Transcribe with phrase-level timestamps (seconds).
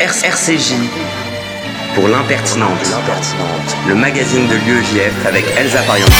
[0.00, 0.74] RCJ
[1.94, 2.84] pour l'impertinente,
[3.86, 6.12] le magazine de l'UEJF avec Elsa Parianto.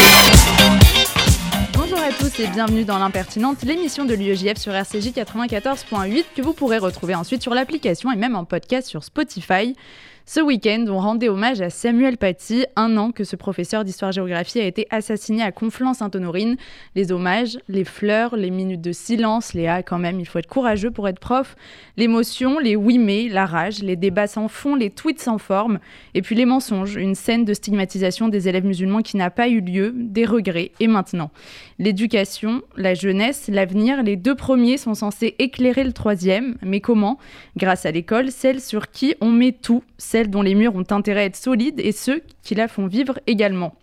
[1.73, 6.53] Bonjour à tous et bienvenue dans l'impertinente, l'émission de l'UEJF sur RCJ 94.8 que vous
[6.53, 9.75] pourrez retrouver ensuite sur l'application et même en podcast sur Spotify.
[10.27, 14.65] Ce week-end, on rendait hommage à Samuel Paty, un an que ce professeur d'histoire-géographie a
[14.65, 16.57] été assassiné à Conflans-Sainte-Honorine.
[16.95, 20.47] Les hommages, les fleurs, les minutes de silence, les ah quand même, il faut être
[20.47, 21.57] courageux pour être prof,
[21.99, 25.79] l'émotion, les oui mais, la rage, les débats sans fond, les tweets sans forme,
[26.15, 29.61] et puis les mensonges, une scène de stigmatisation des élèves musulmans qui n'a pas eu
[29.61, 31.31] lieu, des regrets, et maintenant.
[31.79, 37.19] L'éducation, la jeunesse, l'avenir, les deux premiers sont censés éclairer le troisième, mais comment?
[37.59, 41.23] Grâce à l'école, celle sur qui on met tout, celles dont les murs ont intérêt
[41.23, 43.75] à être solides et ceux qui la font vivre également.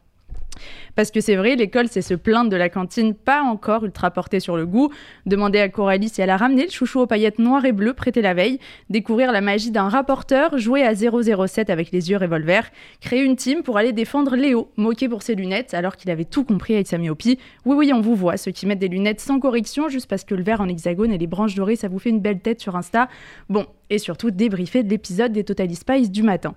[0.96, 4.40] Parce que c'est vrai, l'école, c'est se plaindre de la cantine pas encore ultra portée
[4.40, 4.92] sur le goût,
[5.26, 8.22] demander à Coralie si elle a ramené le chouchou aux paillettes noires et bleues prêté
[8.22, 13.24] la veille, découvrir la magie d'un rapporteur, jouer à 007 avec les yeux revolver, créer
[13.24, 16.76] une team pour aller défendre Léo, moqué pour ses lunettes alors qu'il avait tout compris
[16.76, 17.40] avec sa myopie.
[17.66, 20.36] Oui, oui, on vous voit, ceux qui mettent des lunettes sans correction juste parce que
[20.36, 22.76] le verre en hexagone et les branches dorées, ça vous fait une belle tête sur
[22.76, 23.08] Insta.
[23.50, 26.56] Bon, et surtout débriefer de l'épisode des Total Spice du matin.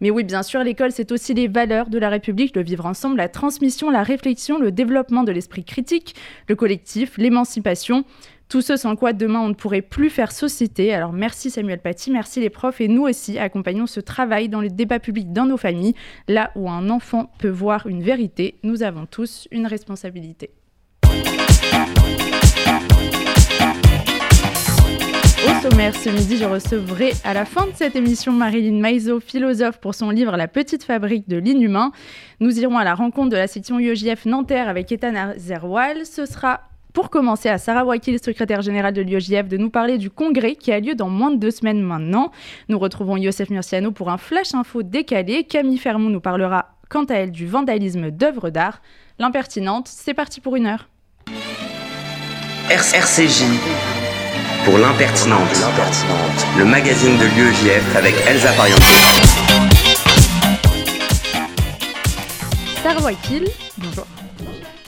[0.00, 3.16] Mais oui, bien sûr, l'école, c'est aussi les valeurs de la République, le vivre ensemble,
[3.16, 6.14] la transmission, la réflexion, le développement de l'esprit critique,
[6.46, 8.04] le collectif, l'émancipation.
[8.50, 10.92] Tout ce sans quoi demain on ne pourrait plus faire société.
[10.92, 14.68] Alors merci Samuel Paty, merci les profs et nous aussi accompagnons ce travail dans les
[14.68, 15.94] débats publics dans nos familles.
[16.28, 20.50] Là où un enfant peut voir une vérité, nous avons tous une responsabilité.
[25.46, 29.78] Au sommaire, ce midi, je recevrai à la fin de cette émission Marilyn Maizo, philosophe,
[29.78, 31.92] pour son livre La petite fabrique de l'inhumain.
[32.40, 36.06] Nous irons à la rencontre de la section UEJF Nanterre avec Ethan Zerwal.
[36.06, 36.62] Ce sera
[36.94, 40.72] pour commencer, à Sarah Wakil, secrétaire générale de l'UEJF, de nous parler du congrès qui
[40.72, 42.30] a lieu dans moins de deux semaines maintenant.
[42.68, 45.44] Nous retrouvons Youssef Murciano pour un flash info décalé.
[45.44, 48.80] Camille Fermont nous parlera quant à elle du vandalisme d'œuvres d'art.
[49.18, 50.88] L'impertinente, c'est parti pour une heure.
[52.70, 53.44] RCJ
[54.64, 55.40] pour l'impertinente,
[56.56, 58.82] le magazine de l'UEJF avec Elsa Parianto.
[62.82, 63.44] Sarah Wakil,
[63.78, 64.06] bonjour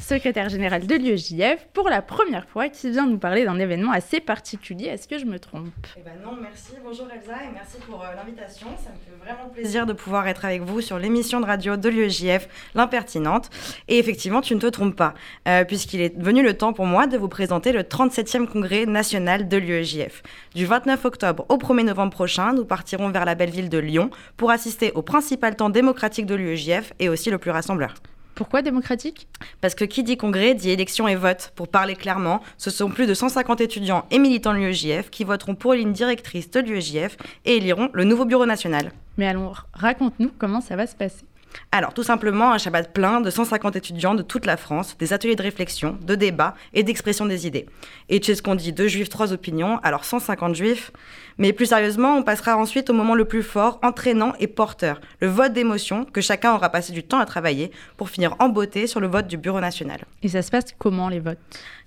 [0.06, 4.20] secrétaire général de l'UEJF, pour la première fois, qui vient nous parler d'un événement assez
[4.20, 4.86] particulier.
[4.86, 5.66] Est-ce que je me trompe?
[5.96, 6.74] Eh ben Non, merci.
[6.84, 8.68] Bonjour Elsa et merci pour euh, l'invitation.
[8.76, 11.88] Ça me fait vraiment plaisir de pouvoir être avec vous sur l'émission de radio de
[11.88, 13.50] l'UEJF, L'Impertinente.
[13.88, 15.14] Et effectivement, tu ne te trompes pas,
[15.48, 19.48] euh, puisqu'il est venu le temps pour moi de vous présenter le 37e congrès national
[19.48, 20.22] de l'UEJF.
[20.54, 24.10] Du 29 octobre au 1er novembre prochain, nous partirons vers la belle ville de Lyon
[24.36, 27.94] pour assister au principal temps démocratique de l'UEJF et aussi le plus rassembleur.
[28.36, 29.28] Pourquoi démocratique?
[29.62, 31.52] Parce que qui dit congrès dit élection et vote.
[31.56, 35.54] Pour parler clairement, ce sont plus de 150 étudiants et militants de l'UEJF qui voteront
[35.54, 37.16] pour une directrice de l'UEJF
[37.46, 38.92] et éliront le nouveau bureau national.
[39.16, 41.24] Mais alors, raconte-nous comment ça va se passer.
[41.72, 45.36] Alors, tout simplement, un Shabbat plein de 150 étudiants de toute la France, des ateliers
[45.36, 47.66] de réflexion, de débat et d'expression des idées.
[48.08, 50.92] Et tu sais ce qu'on dit, deux juifs, trois opinions, alors 150 juifs.
[51.38, 55.28] Mais plus sérieusement, on passera ensuite au moment le plus fort, entraînant et porteur, le
[55.28, 59.00] vote d'émotion que chacun aura passé du temps à travailler pour finir en beauté sur
[59.00, 60.00] le vote du Bureau national.
[60.22, 61.38] Et ça se passe comment les votes?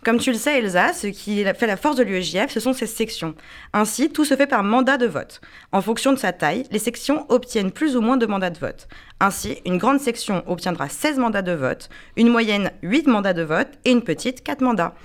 [0.03, 2.87] Comme tu le sais, Elsa, ce qui fait la force de l'UEJF, ce sont ses
[2.87, 3.35] sections.
[3.73, 5.41] Ainsi, tout se fait par mandat de vote.
[5.73, 8.87] En fonction de sa taille, les sections obtiennent plus ou moins de mandats de vote.
[9.19, 13.67] Ainsi, une grande section obtiendra 16 mandats de vote, une moyenne 8 mandats de vote
[13.83, 14.95] et une petite 4 mandats.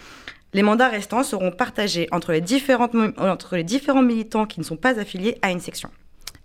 [0.53, 2.41] Les mandats restants seront partagés entre les,
[3.19, 5.91] entre les différents militants qui ne sont pas affiliés à une section.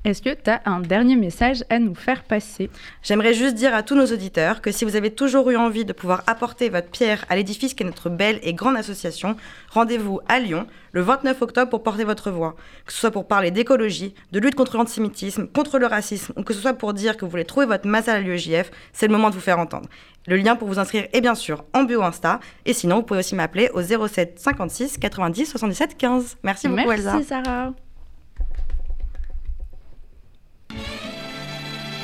[0.05, 2.69] Est-ce que tu as un dernier message à nous faire passer?
[3.03, 5.91] J'aimerais juste dire à tous nos auditeurs que si vous avez toujours eu envie de
[5.91, 9.35] pouvoir apporter votre pierre à l'édifice qu'est notre belle et grande association,
[9.69, 12.55] rendez-vous à Lyon le 29 octobre pour porter votre voix.
[12.85, 16.53] Que ce soit pour parler d'écologie, de lutte contre l'antisémitisme, contre le racisme, ou que
[16.53, 19.29] ce soit pour dire que vous voulez trouver votre masse à l'UEJF, c'est le moment
[19.29, 19.89] de vous faire entendre.
[20.27, 23.19] Le lien pour vous inscrire est bien sûr en bio Insta, et sinon vous pouvez
[23.19, 26.37] aussi m'appeler au 07 56 90 77 15.
[26.43, 27.15] Merci beaucoup Elsa.
[27.15, 27.73] Merci Sarah.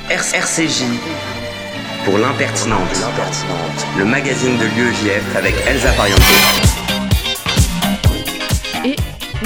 [0.08, 0.84] RCJ
[2.04, 2.78] pour l'impertinente,
[3.98, 6.22] le magazine de l'UEJF avec Elsa Parianto.
[8.84, 8.94] Et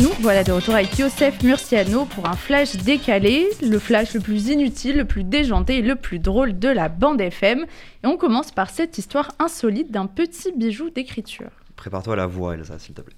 [0.03, 4.49] nous voilà de retour avec Youssef Murciano pour un flash décalé, le flash le plus
[4.49, 7.65] inutile, le plus déjanté et le plus drôle de la bande FM.
[8.05, 11.51] Et on commence par cette histoire insolite d'un petit bijou d'écriture.
[11.77, 13.17] Prépare-toi à la voix Elsa s'il te plaît.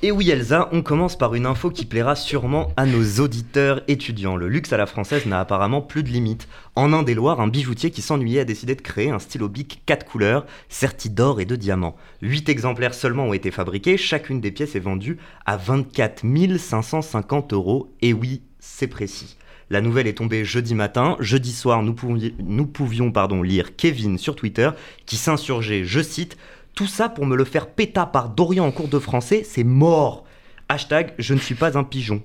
[0.00, 4.36] Et oui Elsa, on commence par une info qui plaira sûrement à nos auditeurs étudiants.
[4.36, 6.46] Le luxe à la française n'a apparemment plus de limite.
[6.76, 10.46] En Indre-et-Loire, un bijoutier qui s'ennuyait a décidé de créer un stylo bic 4 couleurs,
[10.68, 11.96] serti d'or et de diamants.
[12.22, 16.22] 8 exemplaires seulement ont été fabriqués, chacune des pièces est vendue à 24
[16.58, 17.92] 550 euros.
[18.00, 19.36] Et oui, c'est précis.
[19.70, 21.16] La nouvelle est tombée jeudi matin.
[21.20, 23.12] Jeudi soir, nous, pouvions,
[23.42, 24.70] lire Kevin sur Twitter
[25.04, 26.38] qui s'insurgeait, je cite,
[26.78, 30.22] Tout ça pour me le faire péta par Dorian en cours de français, c'est mort.
[30.68, 32.22] Hashtag je ne suis pas un pigeon.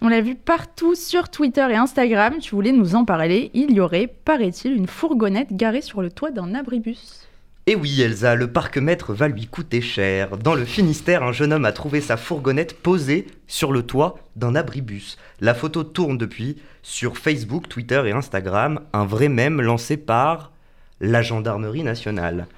[0.00, 3.52] On l'a vu partout sur Twitter et Instagram, tu voulais nous en parler.
[3.54, 7.28] Il y aurait, paraît-il, une fourgonnette garée sur le toit d'un abribus.
[7.68, 10.38] Et oui, Elsa, le parc-mètre va lui coûter cher.
[10.38, 14.56] Dans le Finistère, un jeune homme a trouvé sa fourgonnette posée sur le toit d'un
[14.56, 15.18] abribus.
[15.40, 20.50] La photo tourne depuis sur Facebook, Twitter et Instagram, un vrai mème lancé par
[21.00, 22.48] la gendarmerie nationale.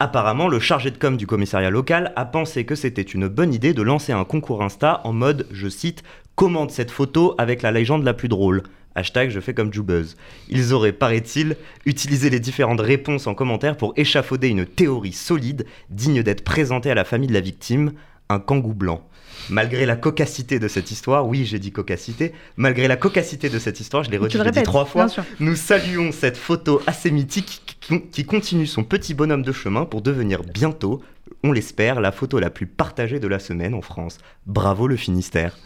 [0.00, 3.74] Apparemment, le chargé de com du commissariat local a pensé que c'était une bonne idée
[3.74, 6.04] de lancer un concours Insta en mode, je cite,
[6.36, 8.62] commente cette photo avec la légende la plus drôle.
[8.94, 10.16] Hashtag je fais comme Jubuzz.
[10.48, 16.22] Ils auraient, paraît-il, utilisé les différentes réponses en commentaire pour échafauder une théorie solide, digne
[16.22, 17.92] d'être présentée à la famille de la victime,
[18.28, 19.07] un kangou blanc.
[19.50, 23.80] Malgré la cocacité de cette histoire, oui j'ai dit cocacité, malgré la cocacité de cette
[23.80, 25.06] histoire, je l'ai redit, trois fois,
[25.40, 27.78] nous saluons cette photo assez mythique
[28.12, 31.02] qui continue son petit bonhomme de chemin pour devenir bientôt,
[31.44, 34.18] on l'espère, la photo la plus partagée de la semaine en France.
[34.46, 35.56] Bravo le Finistère.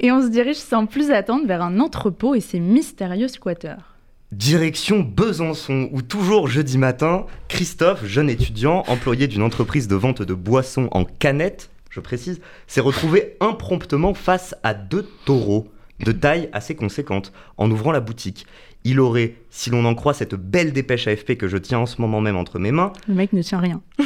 [0.00, 3.96] Et on se dirige sans plus attendre vers un entrepôt et ses mystérieux squatteurs.
[4.32, 10.34] Direction Besançon, où toujours jeudi matin, Christophe, jeune étudiant, employé d'une entreprise de vente de
[10.34, 15.68] boissons en canette, je précise, s'est retrouvé impromptement face à deux taureaux
[16.00, 18.46] de taille assez conséquente en ouvrant la boutique.
[18.84, 22.00] Il aurait, si l'on en croit cette belle dépêche AFP que je tiens en ce
[22.00, 23.82] moment même entre mes mains, le mec ne tient rien.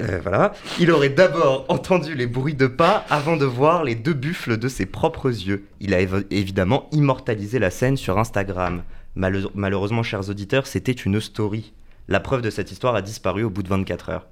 [0.00, 0.54] Euh, voilà.
[0.80, 4.66] Il aurait d'abord entendu les bruits de pas avant de voir les deux buffles de
[4.66, 5.66] ses propres yeux.
[5.80, 6.00] Il a
[6.30, 8.84] évidemment immortalisé la scène sur Instagram.
[9.14, 11.74] malheureusement, chers auditeurs, c'était une story.
[12.08, 14.26] La preuve de cette histoire a disparu au bout de 24 heures.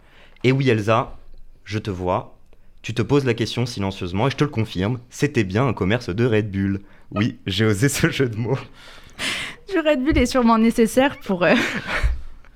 [0.45, 1.19] Et oui, Elsa,
[1.65, 2.40] je te vois.
[2.83, 6.09] Tu te poses la question silencieusement et je te le confirme, c'était bien un commerce
[6.09, 6.81] de Red Bull.
[7.13, 8.59] Oui, j'ai osé ce jeu de mots.
[9.71, 11.45] Du Red Bull est sûrement nécessaire pour...
[11.45, 11.55] Euh,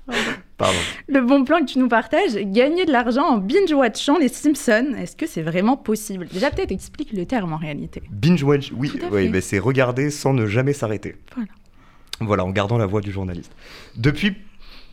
[0.56, 0.79] Pardon.
[1.09, 5.17] Le bon plan que tu nous partages, gagner de l'argent en binge-watchant les Simpsons, est-ce
[5.17, 6.29] que c'est vraiment possible?
[6.32, 8.03] Déjà, peut-être explique le terme en réalité.
[8.11, 11.17] Binge-watch, oui, oui mais c'est regarder sans ne jamais s'arrêter.
[11.35, 11.50] Voilà.
[12.21, 13.53] Voilà, en gardant la voix du journaliste.
[13.97, 14.37] Depuis,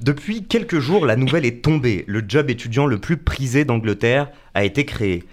[0.02, 2.04] depuis quelques jours, la nouvelle est tombée.
[2.08, 5.24] Le job étudiant le plus prisé d'Angleterre a été créé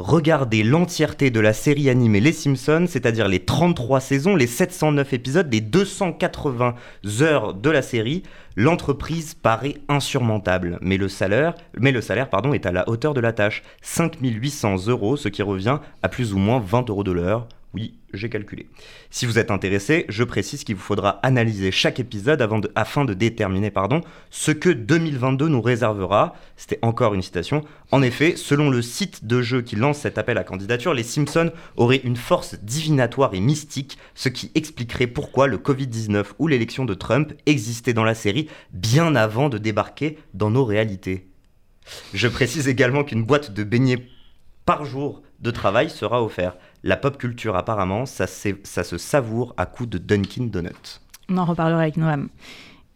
[0.00, 5.52] regardez l'entièreté de la série animée Les Simpsons, c'est-à-dire les 33 saisons, les 709 épisodes,
[5.52, 6.74] les 280
[7.20, 8.22] heures de la série,
[8.56, 10.78] l'entreprise paraît insurmontable.
[10.80, 11.54] Mais le salaire,
[12.54, 16.38] est à la hauteur de la tâche, 5800 euros, ce qui revient à plus ou
[16.38, 17.46] moins 20 euros de l'heure.
[17.74, 18.66] Oui, j'ai calculé.
[19.10, 23.70] Si vous êtes intéressé, je précise qu'il vous faudra analyser chaque épisode afin de déterminer
[24.30, 26.34] ce que 2022 nous réservera.
[26.56, 27.64] C'était encore une citation.
[27.90, 31.52] En effet, selon le site de jeu qui lance cet appel à candidature, les Simpsons
[31.76, 36.94] auraient une force divinatoire et mystique, ce qui expliquerait pourquoi le Covid-19 ou l'élection de
[36.94, 41.26] Trump existaient dans la série bien avant de débarquer dans nos réalités.
[42.14, 44.06] Je précise également qu'une boîte de beignets
[44.64, 46.58] par jour de travail sera offerte.
[46.82, 51.00] La pop culture, apparemment, ça, ça se savoure à coups de Dunkin' Donuts.
[51.28, 52.28] On en reparlera avec Noam.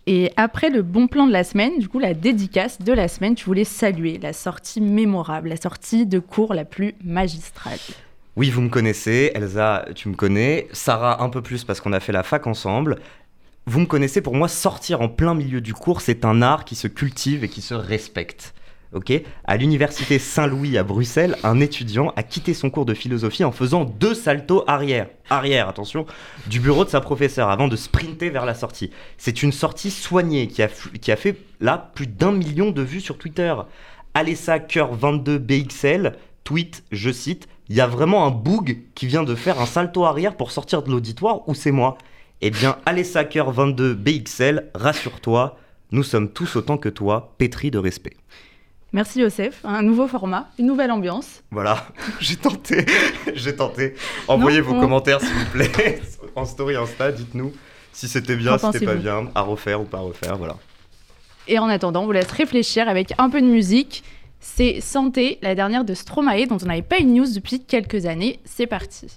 [0.07, 3.35] Et après le bon plan de la semaine, du coup, la dédicace de la semaine,
[3.35, 7.79] tu voulais saluer la sortie mémorable, la sortie de cours la plus magistrale.
[8.37, 12.01] Oui, vous me connaissez, Elsa, tu me connais, Sarah un peu plus parce qu'on a
[12.01, 12.99] fait la fac ensemble.
[13.67, 16.75] Vous me connaissez, pour moi, sortir en plein milieu du cours, c'est un art qui
[16.75, 18.53] se cultive et qui se respecte
[19.45, 23.85] à l'université Saint-Louis à Bruxelles, un étudiant a quitté son cours de philosophie en faisant
[23.85, 26.07] deux saltos arrière, arrière, attention,
[26.47, 28.91] du bureau de sa professeure avant de sprinter vers la sortie.
[29.19, 30.69] C'est une sortie soignée qui a,
[31.01, 33.55] qui a fait là plus d'un million de vues sur Twitter.
[34.15, 39.25] Alessa Cœur 22 BXL tweet, je cite, il y a vraiment un boug qui vient
[39.25, 41.97] de faire un salto arrière pour sortir de l'auditoire ou c'est moi?
[42.43, 45.59] Eh bien, Alessa Cœur 22 BXL, rassure-toi,
[45.91, 48.17] nous sommes tous autant que toi, pétris de respect.
[48.95, 51.43] Merci Youssef, un nouveau format, une nouvelle ambiance.
[51.51, 51.85] Voilà,
[52.21, 52.87] j'ai tenté,
[53.35, 53.97] j'ai tenté.
[54.29, 56.01] Envoyez vos commentaires s'il vous plaît
[56.37, 57.53] en story Insta, dites-nous
[57.93, 60.55] si c'était bien, si c'était pas bien, à refaire ou pas refaire, voilà.
[61.49, 64.05] Et en attendant, on vous laisse réfléchir avec un peu de musique.
[64.39, 68.39] C'est Santé, la dernière de Stromae dont on n'avait pas une news depuis quelques années.
[68.45, 69.17] C'est parti.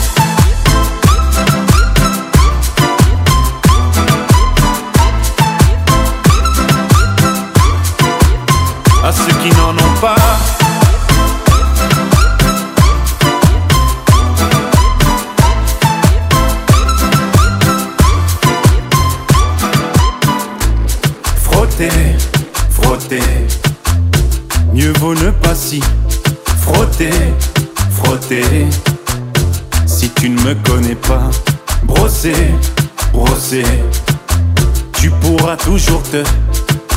[36.11, 36.23] Te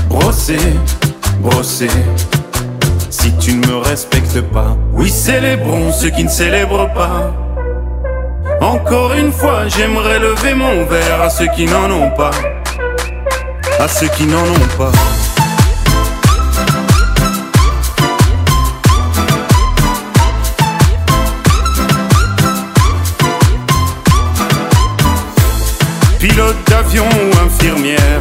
[0.08, 0.58] brosser,
[1.38, 1.88] brosser.
[3.10, 7.32] Si tu ne me respectes pas, oui, célébrons ceux qui ne célèbrent pas.
[8.60, 12.32] Encore une fois, j'aimerais lever mon verre à ceux qui n'en ont pas.
[13.78, 14.92] À ceux qui n'en ont pas.
[26.18, 28.20] Pilote d'avion ou infirmière,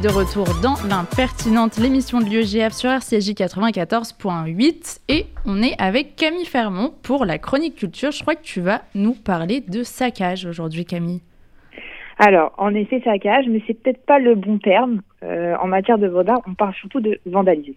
[0.00, 6.46] De retour dans l'impertinente, l'émission de l'UEGF sur RCJ 94.8 et on est avec Camille
[6.46, 8.10] Fermont pour la chronique culture.
[8.10, 11.20] Je crois que tu vas nous parler de saccage aujourd'hui Camille.
[12.18, 15.02] Alors, en effet, saccage, mais c'est peut-être pas le bon terme.
[15.22, 17.74] Euh, en matière de d'art, on parle surtout de vandalisme.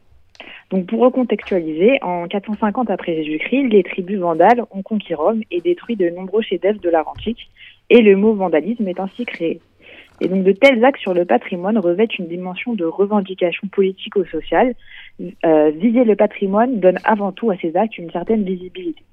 [0.71, 5.97] Donc, pour recontextualiser, en 450 après Jésus-Christ, les tribus vandales ont conquis Rome et détruit
[5.97, 7.49] de nombreux chefs-d'œuvre de l'art antique,
[7.89, 9.59] et le mot vandalisme est ainsi créé.
[10.21, 14.25] Et donc, de tels actes sur le patrimoine revêtent une dimension de revendication politique ou
[14.25, 14.73] sociale.
[15.45, 19.03] Euh, viser le patrimoine donne avant tout à ces actes une certaine visibilité.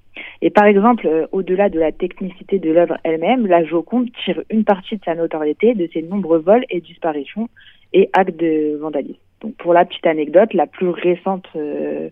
[0.42, 4.64] Et par exemple, euh, au-delà de la technicité de l'œuvre elle-même, la Joconde tire une
[4.64, 7.48] partie de sa notoriété de ses nombreux vols et disparitions
[7.92, 9.20] et actes de vandalisme.
[9.40, 12.10] Donc, pour la petite anecdote, la plus récente, euh,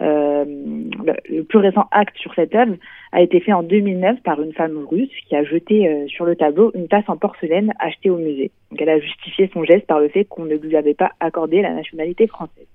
[0.00, 2.76] euh, le, le plus récent acte sur cette œuvre
[3.12, 6.36] a été fait en 2009 par une femme russe qui a jeté euh, sur le
[6.36, 8.50] tableau une tasse en porcelaine achetée au musée.
[8.70, 11.60] Donc, elle a justifié son geste par le fait qu'on ne lui avait pas accordé
[11.62, 12.66] la nationalité française.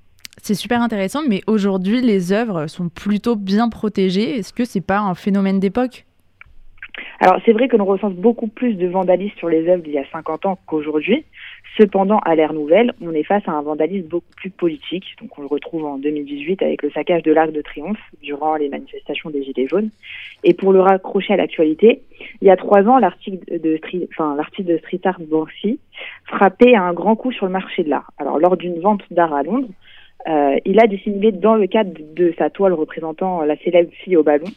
[0.42, 4.38] C'est super intéressant, mais aujourd'hui les œuvres sont plutôt bien protégées.
[4.38, 6.06] Est-ce que c'est pas un phénomène d'époque?
[7.20, 9.98] Alors c'est vrai que l'on recense beaucoup plus de vandalisme sur les œuvres d'il y
[9.98, 11.26] a 50 ans qu'aujourd'hui.
[11.78, 15.06] Cependant, à l'ère nouvelle, on est face à un vandalisme beaucoup plus politique.
[15.22, 18.70] Donc on le retrouve en 2018 avec le saccage de l'Arc de Triomphe durant les
[18.70, 19.90] manifestations des Gilets jaunes.
[20.44, 22.02] Et pour le raccrocher à l'actualité,
[22.42, 23.80] il y a trois ans, l'article de,
[24.38, 25.80] l'artiste de street art Banksy
[26.26, 28.12] frappait un grand coup sur le marché de l'art.
[28.18, 29.70] Alors lors d'une vente d'art à Londres,
[30.28, 34.24] euh, il a dissimulé dans le cadre de sa toile représentant la célèbre fille au
[34.24, 34.48] ballon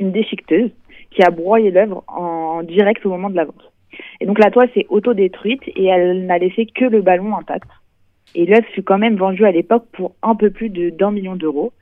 [0.00, 0.70] une déchiqueteuse
[1.10, 3.69] qui a broyé l'œuvre en direct au moment de la vente.
[4.20, 7.68] Et donc la toile s'est autodétruite et elle n'a laissé que le ballon intact.
[8.34, 11.36] Et l'œuvre fut quand même vendue à l'époque pour un peu plus de d'un million
[11.36, 11.72] d'euros.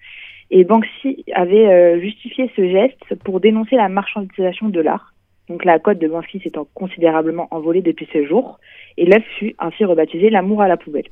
[0.50, 5.12] Et Banksy avait euh, justifié ce geste pour dénoncer la marchandisation de l'art.
[5.49, 8.59] Donc la cote de Banksy s'étant considérablement envolée depuis ce jour,
[8.97, 11.09] et l'œuvre fut ainsi rebaptisée L'amour à la poubelle.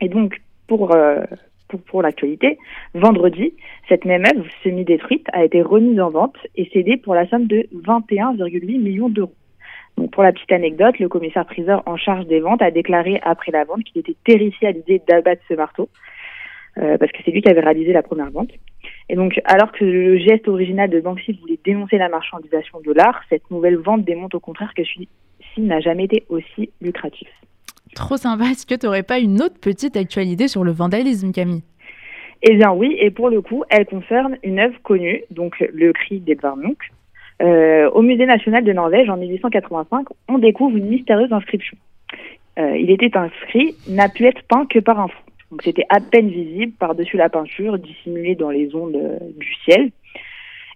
[0.00, 1.24] Et donc pour, euh,
[1.68, 2.58] pour, pour l'actualité,
[2.94, 3.54] vendredi,
[3.88, 7.66] cette même œuvre semi-détruite a été remise en vente et cédée pour la somme de
[7.74, 9.34] 21,8 millions d'euros.
[9.96, 13.64] Donc pour la petite anecdote, le commissaire-priseur en charge des ventes a déclaré après la
[13.64, 15.88] vente qu'il était terrifié à l'idée d'abattre ce marteau,
[16.78, 18.50] euh, parce que c'est lui qui avait réalisé la première vente.
[19.08, 23.22] Et donc, alors que le geste original de Banksy voulait dénoncer la marchandisation de l'art,
[23.30, 27.28] cette nouvelle vente démontre au contraire que celui-ci n'a jamais été aussi lucratif.
[27.94, 28.44] Trop sympa.
[28.44, 31.62] Est-ce que tu n'aurais pas une autre petite actualité sur le vandalisme, Camille?
[32.42, 36.20] Eh bien oui, et pour le coup, elle concerne une œuvre connue, donc le cri
[36.20, 36.92] d'Edvard Munch.
[37.42, 41.76] Euh, au Musée national de Norvège, en 1885, on découvre une mystérieuse inscription.
[42.58, 45.22] Euh, il était inscrit «n'a pu être peint que par un fou».
[45.50, 49.90] Donc c'était à peine visible par-dessus la peinture, dissimulée dans les ondes euh, du ciel.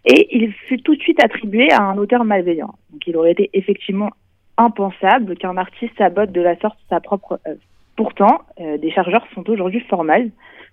[0.05, 2.75] Et il fut tout de suite attribué à un auteur malveillant.
[2.91, 4.11] Donc il aurait été effectivement
[4.57, 7.61] impensable qu'un artiste sabote de la sorte sa propre œuvre.
[7.97, 10.31] Pourtant, euh, des chargeurs sont aujourd'hui formels.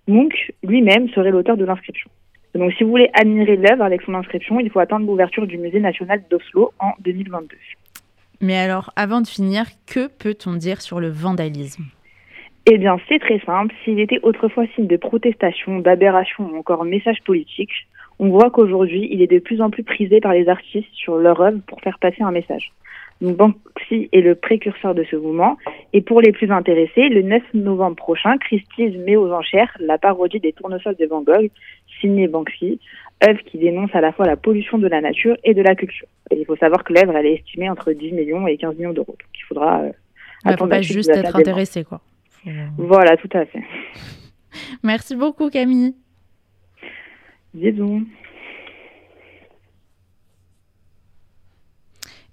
[0.08, 2.10] Munch lui-même serait l'auteur de l'inscription.
[2.56, 5.80] Donc si vous voulez admirer l'œuvre avec son inscription, il faut attendre l'ouverture du musée
[5.80, 7.56] national d'Oslo en 2022.
[8.42, 11.86] Mais alors, avant de finir, que peut-on dire sur le vandalisme?
[12.70, 13.74] Eh bien, c'est très simple.
[13.84, 17.72] S'il était autrefois signe de protestation, d'aberration ou encore message politique,
[18.20, 21.40] on voit qu'aujourd'hui, il est de plus en plus prisé par les artistes sur leur
[21.40, 22.72] œuvre pour faire passer un message.
[23.22, 25.58] Donc Banksy est le précurseur de ce mouvement.
[25.94, 30.40] Et pour les plus intéressés, le 9 novembre prochain, Christie's met aux enchères la parodie
[30.40, 31.50] des tournesols de Van Gogh,
[32.00, 32.80] signée Banksy,
[33.28, 36.08] œuvre qui dénonce à la fois la pollution de la nature et de la culture.
[36.32, 38.94] Et il faut savoir que l'œuvre, elle est estimée entre 10 millions et 15 millions
[38.94, 39.16] d'euros.
[39.20, 39.82] Donc il faudra...
[39.82, 39.92] Euh,
[40.46, 42.02] attendre pas juste être intéressé, quoi.
[42.78, 43.64] Voilà, tout à fait.
[44.84, 45.96] Merci beaucoup, Camille.
[47.54, 48.06] Bisous.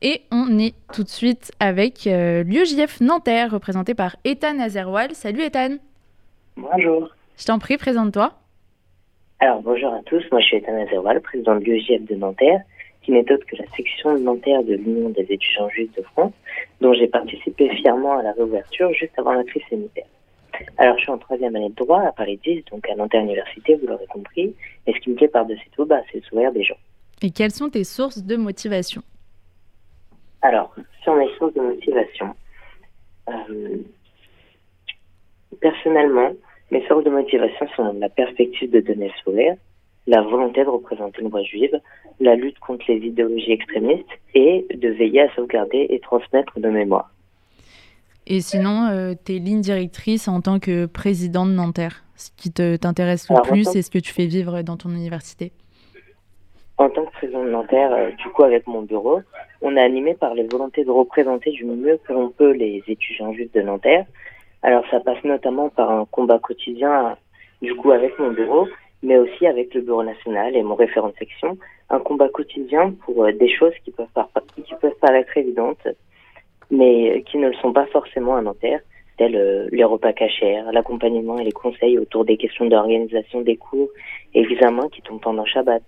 [0.03, 5.15] Et on est tout de suite avec euh, l'UJF Nanterre, représenté par Ethan Azerwal.
[5.15, 5.77] Salut Ethan.
[6.57, 7.09] Bonjour.
[7.39, 8.39] Je t'en prie, présente-toi.
[9.41, 12.61] Alors bonjour à tous, moi je suis Ethan Azerwal, président de l'UJF de Nanterre,
[13.03, 16.33] qui n'est autre que la section de Nanterre de l'Union des étudiants juifs de France,
[16.81, 20.07] dont j'ai participé fièrement à la réouverture juste avant la crise sanitaire.
[20.79, 23.75] Alors, je suis en troisième année de droit à Paris 10, donc à Nanterre Université,
[23.77, 24.55] vous l'aurez compris.
[24.87, 26.77] Et ce qui me plaît par-dessus tout, bah, c'est le sourire des gens.
[27.23, 29.03] Et quelles sont tes sources de motivation?
[30.43, 32.35] Alors, sur mes sources de motivation,
[33.29, 33.77] euh,
[35.61, 36.33] personnellement,
[36.75, 39.55] mes sources de motivation sont la perspective de donner le sourire,
[40.09, 41.81] la volonté de représenter une voix juive,
[42.19, 47.11] la lutte contre les idéologies extrémistes et de veiller à sauvegarder et transmettre nos mémoires.
[48.27, 53.29] Et sinon, euh, tes lignes directrices en tant que président de Nanterre, ce qui t'intéresse
[53.31, 55.53] le plus et ce que tu fais vivre dans ton université
[56.79, 59.21] En tant que président de Nanterre, euh, du coup, avec mon bureau,
[59.63, 63.33] on est animé par les volontés de représenter du mieux que l'on peut les étudiants
[63.33, 64.07] juifs de Nanterre.
[64.65, 67.19] Alors, ça passe notamment par un combat quotidien,
[67.61, 68.67] du coup, avec mon bureau,
[69.03, 71.59] mais aussi avec le bureau national et mon référent de section.
[71.91, 74.09] Un combat quotidien pour euh, des choses qui peuvent,
[74.65, 75.87] qui peuvent paraître évidentes,
[76.71, 78.81] mais qui ne le sont pas forcément à Nanterre,
[79.19, 83.91] tels euh, les repas cachers, l'accompagnement et les conseils autour des questions d'organisation des cours
[84.33, 85.83] et examens qui tombent pendant Shabbat,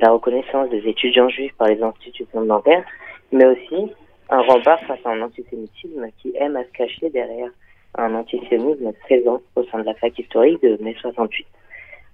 [0.00, 2.84] la reconnaissance des étudiants juifs par les institutions de Nanterre,
[3.32, 3.92] mais aussi
[4.30, 7.50] un rempart face à un antisémitisme qui aime à se cacher derrière
[7.96, 11.46] un antisémitisme présent au sein de la fac historique de mai 68.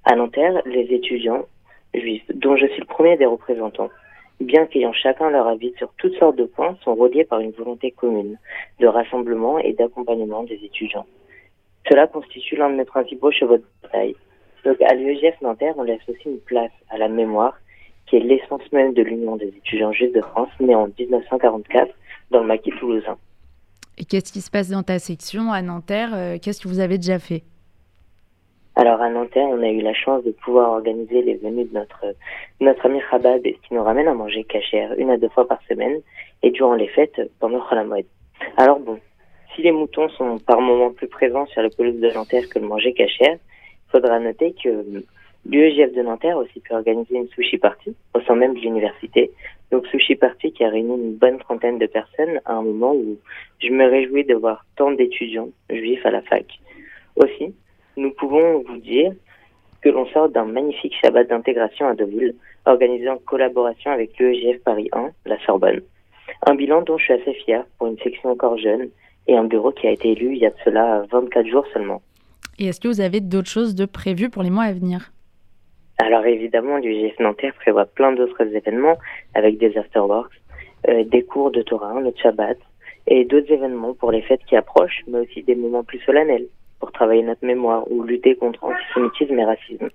[0.05, 1.45] À Nanterre, les étudiants
[1.95, 3.91] juifs, dont je suis le premier des représentants,
[4.41, 7.91] bien qu'ayant chacun leur avis sur toutes sortes de points, sont reliés par une volonté
[7.91, 8.39] commune
[8.79, 11.07] de rassemblement et d'accompagnement des étudiants.
[11.89, 14.17] Cela constitue l'un de mes principaux chevaux de bataille.
[14.65, 17.59] Donc à l'UEGF Nanterre, on laisse aussi une place à la mémoire,
[18.07, 21.93] qui est l'essence même de l'Union des étudiants juifs de France, née en 1944
[22.31, 23.17] dans le maquis toulousain.
[24.01, 26.97] Et qu'est-ce qui se passe dans ta section à Nanterre euh, Qu'est-ce que vous avez
[26.97, 27.43] déjà fait?
[28.75, 32.07] Alors à Nanterre, on a eu la chance de pouvoir organiser les venues de notre
[32.63, 36.01] notre ami Chabad, qui nous ramène à manger cachère une à deux fois par semaine
[36.43, 38.07] et durant les fêtes pendant Khalamoued.
[38.57, 38.99] Alors bon,
[39.55, 42.67] si les moutons sont par moments plus présents sur la pelouse de Nanterre que le
[42.67, 45.05] manger cachère, il faudra noter que
[45.45, 49.31] l'UEGF de Nanterre a aussi pu organiser une sushi party au sein même de l'université.
[49.71, 53.19] Donc sushi party qui a réuni une bonne trentaine de personnes à un moment où
[53.61, 56.47] je me réjouis de voir tant d'étudiants juifs à la fac.
[57.17, 57.55] Aussi,
[57.97, 59.13] nous pouvons vous dire
[59.83, 62.35] que l'on sort d'un magnifique Shabbat d'intégration à Deauville,
[62.67, 65.81] organisé en collaboration avec l'EGF Paris 1, la Sorbonne.
[66.47, 68.89] Un bilan dont je suis assez fier pour une section encore jeune
[69.27, 72.03] et un bureau qui a été élu il y a de cela 24 jours seulement.
[72.59, 75.13] Et est-ce que vous avez d'autres choses de prévues pour les mois à venir?
[76.01, 78.97] Alors évidemment, l'UGF Nanterre prévoit plein d'autres événements
[79.35, 80.33] avec des afterworks,
[80.89, 82.57] euh, des cours de Torah, le Shabbat
[83.07, 86.47] et d'autres événements pour les fêtes qui approchent, mais aussi des moments plus solennels
[86.79, 89.91] pour travailler notre mémoire ou lutter contre antisémitisme et racisme.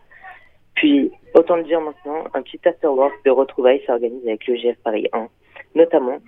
[0.76, 5.28] Puis, autant dire maintenant, un petit afterwork de retrouvailles s'organise avec l'EGF Paris 1,
[5.74, 6.20] notamment,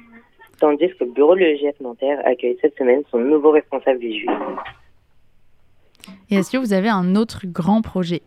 [0.60, 4.36] tandis que le bureau de l'EGF Nanterre accueille cette semaine son nouveau responsable visuel.
[6.32, 8.24] Et est-ce que vous avez un autre grand projet?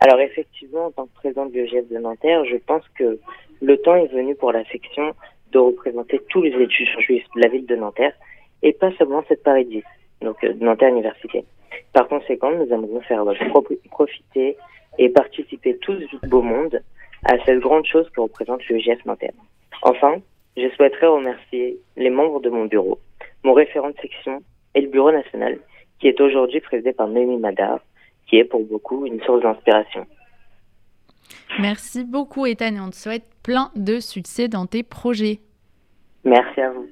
[0.00, 3.18] Alors effectivement, en tant que président de l'UEGF de Nanterre, je pense que
[3.60, 5.14] le temps est venu pour la section
[5.52, 8.14] de représenter tous les étudiants juifs de la ville de Nanterre
[8.62, 9.82] et pas seulement cette Paris 10,
[10.22, 11.44] donc euh, Nanterre Université.
[11.92, 13.24] Par conséquent, nous aimerions faire
[13.90, 14.56] profiter
[14.98, 16.82] et participer tous du beau monde
[17.24, 19.32] à cette grande chose que représente l'UEGF Nanterre.
[19.82, 20.16] Enfin,
[20.56, 22.98] je souhaiterais remercier les membres de mon bureau,
[23.44, 24.42] mon référent de section
[24.74, 25.58] et le bureau national,
[25.98, 27.80] qui est aujourd'hui présidé par Noémie Madar,
[28.30, 30.06] qui est pour beaucoup une source d'inspiration.
[31.58, 35.40] Merci beaucoup, Ethan, et on te souhaite plein de succès dans tes projets.
[36.24, 36.88] Merci à vous.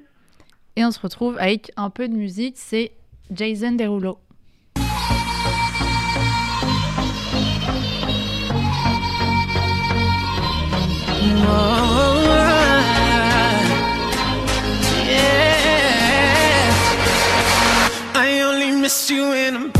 [0.75, 2.91] Et on se retrouve avec un peu de musique, c'est
[3.31, 4.19] Jason Derulo.
[18.15, 19.78] I only miss you when I'm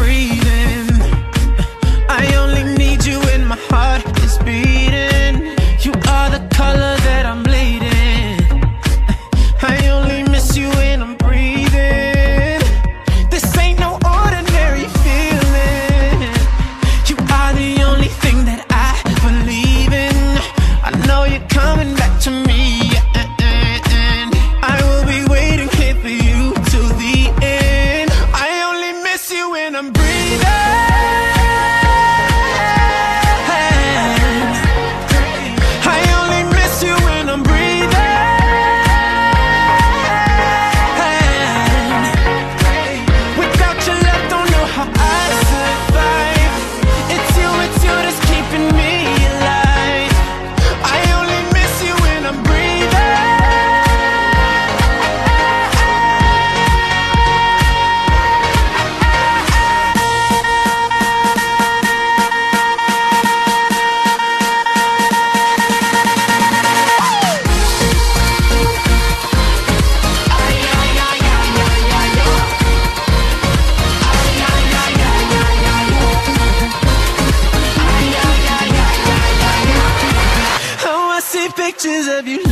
[82.07, 82.48] of you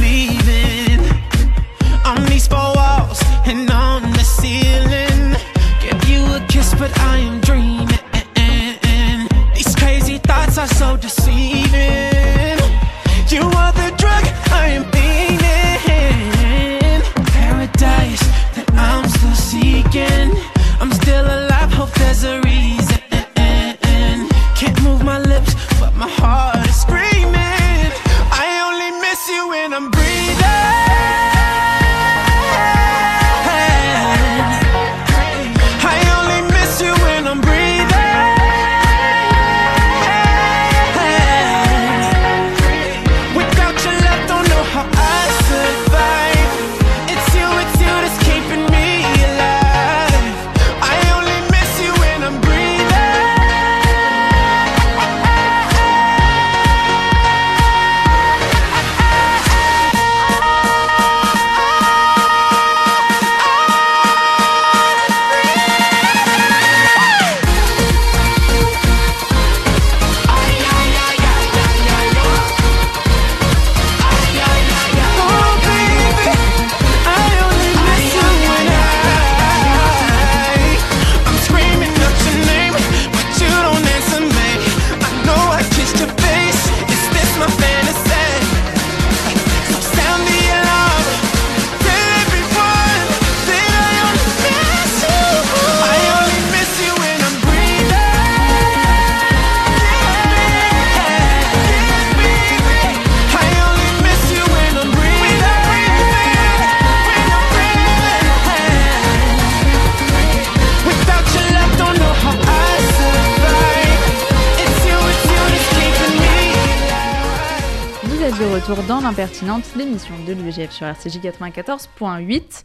[119.08, 122.64] l'impertinente, l'émission de l'UGF sur RCJ 94.8.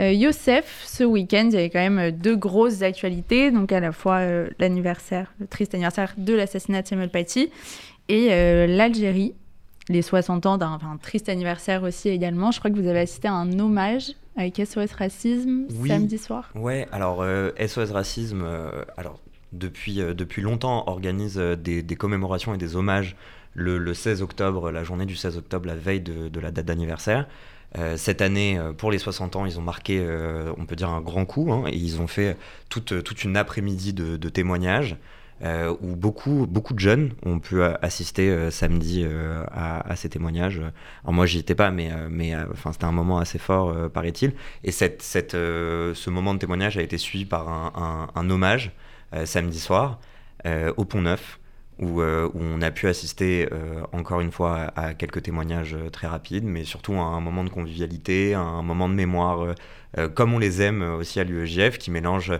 [0.00, 3.80] Euh, Youssef, ce week-end, il y avait quand même euh, deux grosses actualités, donc à
[3.80, 7.50] la fois euh, l'anniversaire, le triste anniversaire de l'assassinat de Samuel Paty
[8.08, 9.34] et euh, l'Algérie,
[9.88, 12.52] les 60 ans d'un enfin, triste anniversaire aussi également.
[12.52, 15.88] Je crois que vous avez assisté à un hommage avec SOS Racisme Oui.
[15.88, 16.50] samedi soir.
[16.54, 17.24] Ouais, alors
[17.58, 18.46] SOS Racisme,
[18.96, 19.18] alors
[19.50, 23.16] depuis, depuis longtemps organise des, des commémorations et des hommages
[23.54, 27.26] le, le 16 octobre, la journée du 16 octobre, la veille de, la date d'anniversaire.
[27.78, 30.90] Euh, cette année, euh, pour les 60 ans, ils ont marqué, euh, on peut dire,
[30.90, 32.36] un grand coup, hein, et ils ont fait
[32.68, 32.92] toute,
[33.24, 34.96] une après-midi de, témoignages.
[35.80, 39.06] où beaucoup, beaucoup de jeunes ont pu assister samedi
[39.50, 40.60] à, ces témoignages.
[41.02, 41.90] Alors moi, j'y étais pas, mais,
[42.72, 44.34] c'était un moment assez fort, paraît-il.
[44.64, 48.72] Et ce moment de témoignage a été suivi par un, hommage
[49.24, 49.98] samedi soir
[50.76, 51.39] au Pont Neuf,
[51.80, 55.88] où, euh, où on a pu assister euh, encore une fois à, quelques témoignages euh,
[55.88, 59.54] très rapides, mais surtout à un moment de convivialité, à un moment de mémoire,
[60.14, 62.32] comme on les aime aussi à l'UEJF, qui mélange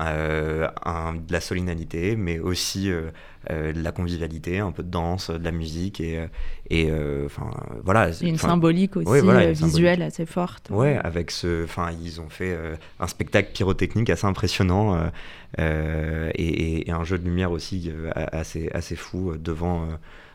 [0.00, 3.10] euh, un- de la solennalité, mais aussi euh,
[3.50, 6.24] euh, de la convivialité, un peu de danse, de la musique, et,
[6.70, 6.90] et
[7.26, 7.50] enfin
[7.84, 8.10] voilà.
[8.20, 9.74] Et une symbolique aussi ouais, voilà, une symbolique.
[9.76, 10.70] visuelle assez forte.
[10.70, 12.56] Ouais, avec ce, enfin, ils ont fait
[13.00, 15.10] un spectacle pyrotechnique assez impressionnant
[15.58, 19.86] et, un jeu de lumière aussi a- assez, assez fou devant,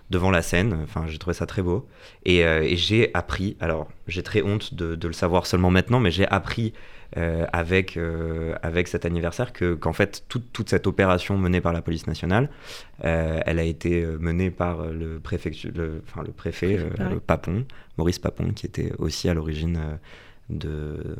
[0.10, 0.80] devant la scène.
[0.84, 1.88] Enfin, j'ai trouvé ça très beau
[2.26, 3.58] et, euh, et j'ai appris.
[3.60, 6.74] Alors, j'ai très honte de, de le savoir seulement maintenant, mais j'ai appris
[7.16, 11.82] avec euh, avec cet anniversaire que qu'en fait toute, toute cette opération menée par la
[11.82, 12.50] police nationale,
[13.06, 17.16] euh, elle a été euh, menée par le préfet, le, enfin le préfet euh, Paris.
[17.28, 17.66] Papon,
[17.98, 19.96] Maurice Papon, qui était aussi à l'origine euh,
[20.50, 21.16] de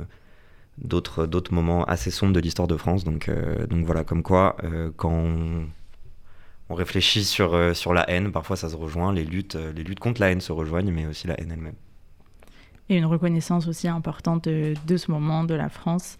[0.80, 3.04] d'autres d'autres moments assez sombres de l'histoire de France.
[3.04, 5.68] Donc euh, donc voilà, comme quoi euh, quand on,
[6.70, 9.14] on réfléchit sur euh, sur la haine, parfois ça se rejoint.
[9.14, 11.76] Les luttes euh, les luttes contre la haine se rejoignent, mais aussi la haine elle-même.
[12.90, 16.18] Et une reconnaissance aussi importante de, de ce moment de la France.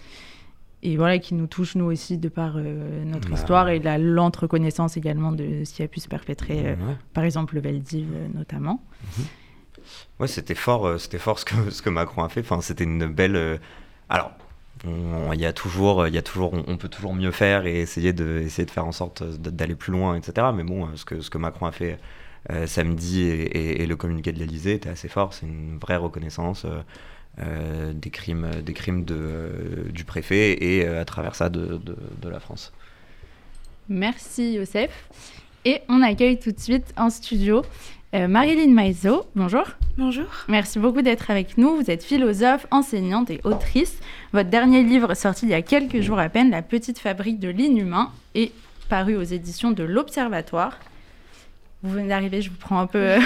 [0.82, 3.36] Et voilà, qui nous touche nous aussi de par euh, notre Bah.
[3.36, 6.96] histoire et la lente reconnaissance également de ce qui a pu se perpétrer, euh, Ouais.
[7.14, 8.84] par exemple le Veldiv euh, notamment.
[10.20, 12.42] Ouais, c'était fort, euh, c'était fort ce que, ce que Macron a fait.
[12.42, 13.36] Enfin, c'était une belle.
[13.36, 13.58] euh,
[14.10, 14.32] Alors,
[14.86, 17.66] on- il y a toujours, il y a toujours, on, on peut toujours mieux faire
[17.66, 20.48] et essayer de, essayer de faire en sorte d'aller plus loin, etc.
[20.54, 21.98] Mais bon, euh, ce que, ce que Macron a fait euh,
[22.66, 25.34] samedi et, et- et le communiqué de l'Elysée était assez fort.
[25.34, 26.82] C'est une vraie reconnaissance euh,
[27.40, 31.78] euh, des crimes, des crimes de, euh, du préfet et euh, à travers ça de,
[31.78, 32.72] de, de la France.
[33.90, 35.10] Merci Youssef.
[35.66, 37.64] Et on accueille tout de suite en studio
[38.14, 39.26] euh, Marilyn Maizo.
[39.36, 39.64] Bonjour.
[39.98, 40.26] Bonjour.
[40.48, 41.76] Merci beaucoup d'être avec nous.
[41.76, 43.98] Vous êtes philosophe, enseignante et autrice.
[44.34, 47.50] Votre dernier livre, sorti il y a quelques jours à peine, La petite fabrique de
[47.50, 48.52] l'inhumain, est
[48.90, 50.78] paru aux éditions de l'Observatoire.
[51.84, 52.98] Vous venez d'arriver, je vous prends un peu.
[53.00, 53.20] euh,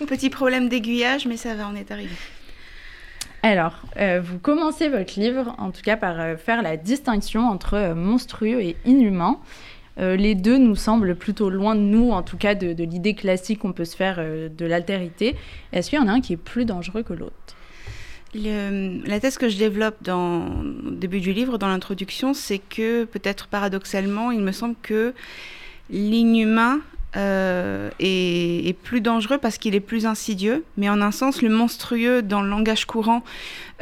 [0.06, 2.14] Petit problème d'aiguillage, mais ça va, on est arrivé.
[3.42, 7.74] Alors, euh, vous commencez votre livre, en tout cas, par euh, faire la distinction entre
[7.74, 9.38] euh, monstrueux et inhumain.
[9.96, 13.58] Les deux nous semblent plutôt loin de nous, en tout cas de, de l'idée classique
[13.58, 15.36] qu'on peut se faire de l'altérité.
[15.74, 17.34] Est-ce qu'il y en a un qui est plus dangereux que l'autre?
[18.34, 20.46] Le- la thèse que je développe dans,
[20.86, 25.12] au début du livre, dans l'introduction, c'est que peut-être paradoxalement, il me semble que
[25.90, 26.80] l'inhumain
[27.16, 32.22] euh, est, plus dangereux parce qu'il est plus insidieux, mais en un sens, le monstrueux
[32.22, 33.22] dans le langage courant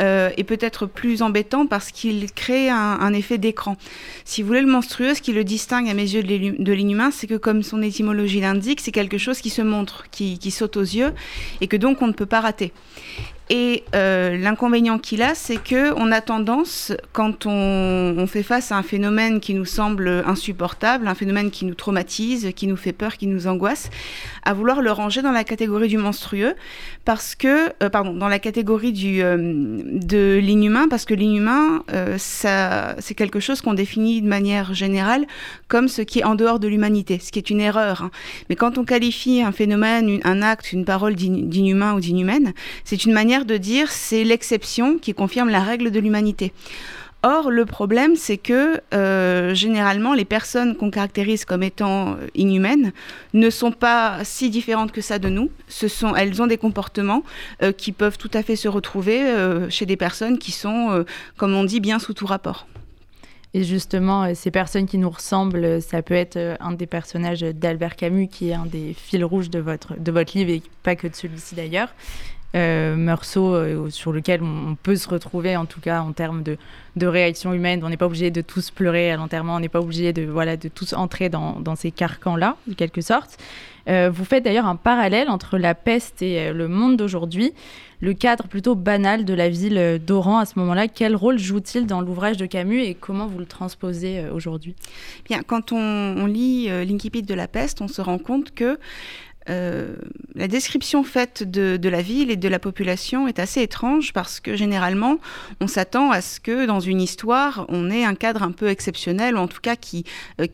[0.01, 3.77] euh, est peut-être plus embêtant parce qu'il crée un, effet d'écran.
[4.25, 7.27] Si vous voulez, le monstrueux, ce qui le distingue à mes yeux de l'inhumain, c'est
[7.27, 11.13] que comme son étymologie l'indique, c'est quelque chose qui se montre, qui saute aux yeux,
[11.61, 12.73] et que donc on ne peut pas rater.
[13.51, 18.77] Et euh, l'inconvénient qu'il a, c'est que on a tendance, quand on, fait face à
[18.77, 23.17] un phénomène qui nous semble insupportable, un phénomène qui nous traumatise, qui nous fait peur,
[23.17, 23.89] qui nous angoisse,
[24.45, 26.55] à vouloir le ranger dans la catégorie du monstrueux,
[27.07, 31.83] parce que, euh, pardon, dans la catégorie du, euh, de l'inhumain, parce que l'inhumain,
[32.19, 35.27] ça, c'est quelque chose qu'on définit de manière générale
[35.69, 38.03] comme ce qui est en dehors de l'humanité, ce qui est une erreur.
[38.03, 38.11] hein.
[38.51, 42.53] Mais quand on qualifie un phénomène, un acte, une parole d'in- d'inhumain ou d'inhumaine,
[42.85, 46.53] c'est une manière de dire c'est l'exception qui confirme la règle de l'humanité.
[47.25, 52.93] Or, le problème, c'est que euh, généralement, les personnes qu'on caractérise comme étant euh, inhumaines
[53.35, 55.51] ne sont pas si différentes que ça de nous.
[56.17, 57.25] Elles ont des comportements
[57.63, 59.19] euh, qui peuvent tout à fait se retrouver
[59.69, 61.05] chez des personnes qui sont,
[61.37, 62.67] comme on dit, bien sous tout rapport.
[63.55, 68.29] Et justement, ces personnes qui nous ressemblent, ça peut être un des personnages d'Albert Camus,
[68.29, 71.15] qui est un des fils rouges de votre, de votre livre, et pas que de
[71.15, 71.89] celui-ci d'ailleurs.
[72.55, 76.57] Meursault, euh, sur lequel on, peut se retrouver, en tout cas en termes de,
[77.01, 77.83] réaction humaine.
[77.85, 80.57] On n'est pas obligé de tous pleurer à l'enterrement, on n'est pas obligé de, voilà,
[80.57, 83.37] de tous entrer dans, ces carcans-là, de quelque sorte.
[83.89, 87.53] Euh, vous faites d'ailleurs un parallèle entre la peste et euh, le monde d'aujourd'hui.
[88.01, 92.01] Le cadre plutôt banal de la ville d'Oran à ce moment-là, quel rôle joue-t-il dans
[92.01, 94.77] l'ouvrage de Camus et comment vous le transposez aujourd'hui?
[95.25, 98.79] Bien, quand on, lit l'Incipit de la peste, on se rend compte que
[99.51, 99.97] euh,
[100.35, 104.55] la description faite de, la ville et de la population est assez étrange parce que
[104.57, 105.19] généralement,
[105.61, 109.35] on s'attend à ce que dans une histoire, on ait un cadre un peu exceptionnel,
[109.35, 110.05] ou en tout cas qui,
[110.41, 110.47] euh,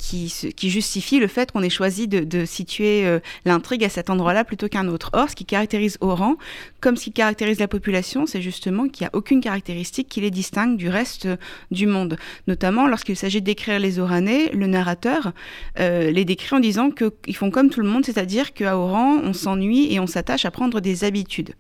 [0.62, 4.88] justifie le fait qu'on ait choisi de, situer euh, l'intrigue à cet endroit-là plutôt qu'un
[4.88, 5.11] autre.
[5.12, 6.37] Or, ce qui caractérise Oran,
[6.80, 10.30] comme ce qui caractérise la population, c'est justement qu'il n'y a aucune caractéristique qui les
[10.30, 11.28] distingue du reste
[11.70, 12.16] du monde.
[12.46, 15.33] Notamment lorsqu'il s'agit d'écrire les Oranais, le narrateur
[15.78, 20.01] les décrit en disant qu'ils font comme tout le monde, c'est-à-dire qu'à on s'ennuie et
[20.01, 21.55] on s'attache à prendre des habitudes.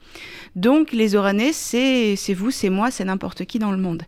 [0.56, 4.02] Donc les Oranais, c'est vous, c'est moi, c'est n'importe qui dans le monde.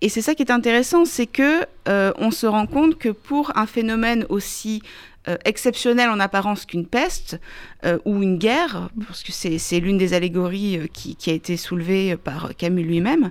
[0.00, 3.56] Et c'est ça qui est intéressant, c'est que euh, on se rend compte que pour
[3.56, 4.82] un phénomène aussi
[5.26, 7.40] euh, exceptionnel en apparence qu'une peste
[7.84, 12.16] euh, ou une guerre, parce que c'est l'une des allégories qui, qui, a été soulevée
[12.16, 13.30] par Camus lui-même,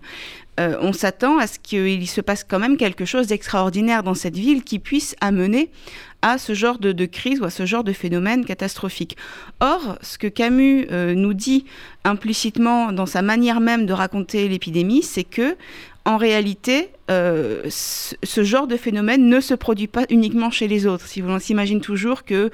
[0.60, 4.64] on s'attend à ce qu'il se passe quand même quelque chose d'extraordinaire dans cette ville
[4.64, 5.70] qui puisse amener
[6.22, 9.18] à ce genre de, crise ou à ce genre de phénomène catastrophique.
[9.60, 11.66] Or, ce que Camus euh, nous dit
[12.04, 15.56] implicitement dans sa manière même de raconter l'épidémie, c'est que
[16.08, 21.06] en réalité, euh, ce, genre de phénomène ne se produit pas uniquement chez les autres.
[21.06, 22.50] Si on s'imagine toujours que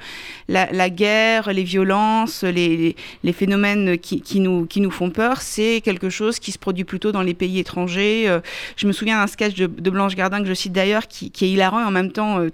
[0.48, 2.96] la, guerre, les violences, les,
[3.32, 7.22] phénomènes qui, nous, qui nous font peur, c'est quelque chose qui se produit plutôt dans
[7.22, 8.24] les pays étrangers.
[8.26, 8.40] Euh,
[8.74, 11.80] je me souviens d'un sketch de, Blanche Gardin que je cite d'ailleurs, qui, est hilarant
[11.80, 12.44] et en même temps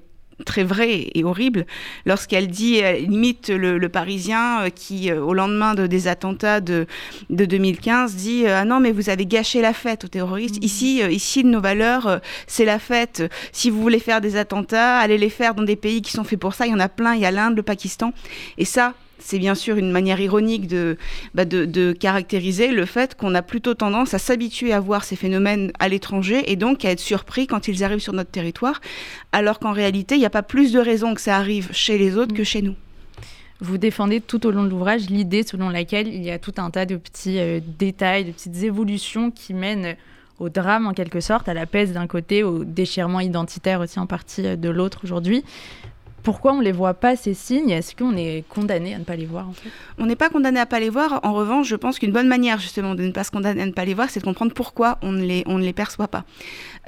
[0.44, 1.66] très vrai et horrible
[2.07, 6.87] lorsqu'elle dit, limite le, Parisien euh, qui, euh, au lendemain de, des attentats de,
[7.29, 10.57] de 2015, dit euh, Ah non, mais vous avez gâché la fête aux terroristes.
[10.57, 10.64] Mmh.
[10.64, 13.22] Ici, ici, nos valeurs, c'est la fête.
[13.53, 16.38] Si vous voulez faire des attentats, allez les faire dans des pays qui sont faits
[16.38, 16.66] pour ça.
[16.66, 17.14] Il y en a plein.
[17.14, 18.12] Il y a l'Inde, le Pakistan.
[18.59, 20.72] Et ça, c'est bien sûr une manière ironique
[21.35, 25.16] bah, de, de, caractériser le fait qu'on a plutôt tendance à s'habituer à voir ces
[25.16, 28.80] phénomènes à l'étranger et donc à être surpris quand ils arrivent sur notre territoire,
[29.33, 32.16] alors qu'en réalité, il n'y a pas plus de raisons que ça arrive chez les
[32.16, 32.74] autres que chez nous.
[33.61, 36.70] Vous défendez tout au long de l'ouvrage l'idée selon laquelle il y a tout un
[36.70, 39.96] tas de petits euh, détails, de petites évolutions qui mènent
[40.38, 44.06] au drame en quelque sorte, à la peste d'un côté, au déchirement identitaire aussi en
[44.06, 45.44] partie euh, de l'autre aujourd'hui
[46.22, 47.70] pourquoi on ne les voit pas ces signes?
[47.70, 49.48] Est-ce qu'on est condamné à ne pas les voir
[49.98, 51.20] On n'est pas condamné à ne pas les voir.
[51.22, 53.72] En revanche, je pense qu'une bonne manière justement de ne pas se condamner à ne
[53.72, 56.24] pas les voir, c'est de comprendre pourquoi on ne les, on perçoit pas.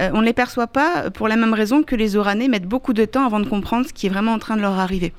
[0.01, 2.93] Euh, on ne les perçoit pas pour la même raison que les Oranais mettent beaucoup
[2.93, 5.13] de temps avant de comprendre ce qui est vraiment en train de leur arriver.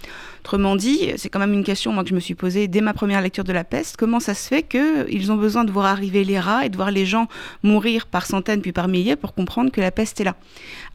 [0.44, 3.22] Autrement dit, c'est quand même une question que je me suis posée dès ma première
[3.22, 3.96] lecture de la peste.
[3.96, 6.92] Comment ça se fait qu'ils ont besoin de voir arriver les rats et de voir
[6.92, 7.30] les gens
[7.64, 10.36] mourir par centaines puis par milliers pour comprendre que la peste est là?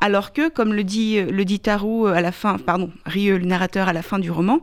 [0.00, 3.94] Alors que, comme le dit, le dit à la fin, pardon, Rieux, le narrateur à
[3.94, 4.60] la fin du roman,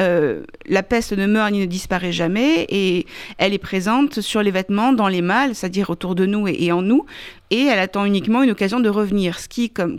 [0.00, 3.06] euh, la peste ne meurt ni ne disparaît jamais et
[3.38, 6.82] elle est présente sur les vêtements, dans les mâles, c'est-à-dire autour de nous et en
[6.82, 7.06] nous,
[7.50, 9.38] et elle attend uniquement une occasion de revenir.
[9.38, 9.98] Ce qui, comme,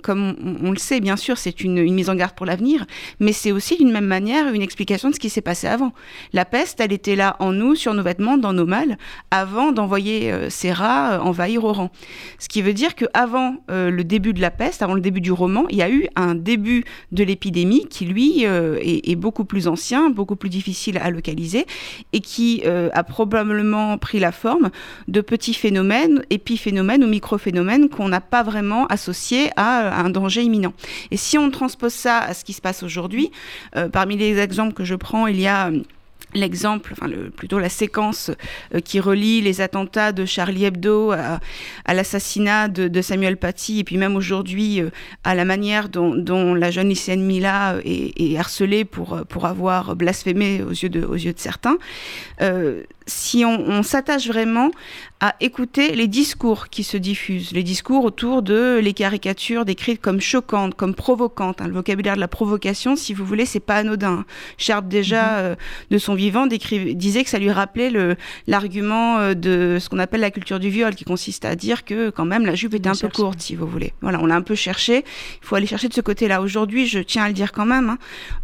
[0.64, 2.86] on, le sait, bien sûr, c'est une, mise en garde pour l'avenir,
[3.20, 5.94] mais c'est aussi d'une même manière une explication de ce qui s'est passé avant.
[6.34, 8.98] La peste, elle était là en nous, sur nos vêtements, dans nos mâles,
[9.32, 11.92] avant d'envoyer euh, ces rats euh, envahir Oran.
[12.40, 15.32] Ce qui veut dire qu'avant euh, le début de la peste, avant le début du
[15.32, 19.68] roman, il y a eu un début de l'épidémie qui, lui, est, est, beaucoup plus
[19.68, 21.66] ancien, beaucoup plus difficile à localiser,
[22.14, 24.70] et qui a probablement pris la forme
[25.08, 30.74] de petits phénomènes, épiphénomènes ou phénomène qu'on n'a pas vraiment associé à, un danger imminent.
[31.12, 33.32] Et si on transpose ça à ce qui se passe aujourd'hui,
[33.76, 35.82] euh, parmi les exemples que je prends, il y a euh,
[36.36, 38.32] l'exemple, enfin le, plutôt la séquence
[38.74, 41.40] euh, qui relie les attentats de Charlie Hebdo à,
[41.94, 44.82] l'assassinat de, Samuel Paty et puis même aujourd'hui
[45.24, 50.62] à la manière dont, la jeune lycéenne Mila est, est, harcelée pour, pour avoir blasphémé
[50.64, 51.78] aux yeux de, aux yeux de certains
[53.08, 54.72] si on, s'attache vraiment
[55.20, 60.20] à écouter les discours qui se diffusent, les discours autour de les caricatures décrites comme
[60.20, 61.62] choquantes, comme provocantes.
[61.62, 61.68] Hein.
[61.68, 64.26] le vocabulaire de la provocation, si vous voulez, c'est pas anodin.
[64.58, 65.38] Charles déjà mhm.
[65.38, 65.56] euh,
[65.92, 67.92] de son vivant disait que ça lui rappelait
[68.48, 72.10] l'argument euh, de ce qu'on appelle la culture du viol, qui consiste à dire que
[72.10, 73.94] quand même la jupe était un peu courte, si vous voulez.
[74.02, 75.04] Voilà, on l'a un peu cherché.
[75.42, 76.42] Il faut aller chercher de ce côté-là.
[76.42, 77.90] Aujourd'hui, je tiens à le dire quand même.
[77.90, 77.98] Hein,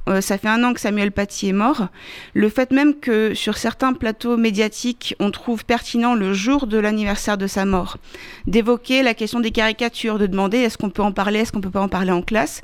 [0.10, 1.88] euh, ça fait un an que Samuel Paty est mort.
[2.34, 7.38] Le fait même que sur certains plateaux médiatique, on trouve pertinent le jour de l'anniversaire
[7.38, 7.98] de sa mort,
[8.46, 11.72] d'évoquer la question des caricatures, de demander est-ce qu'on peut en parler, est-ce qu'on peut
[11.72, 12.62] pas en parler en classe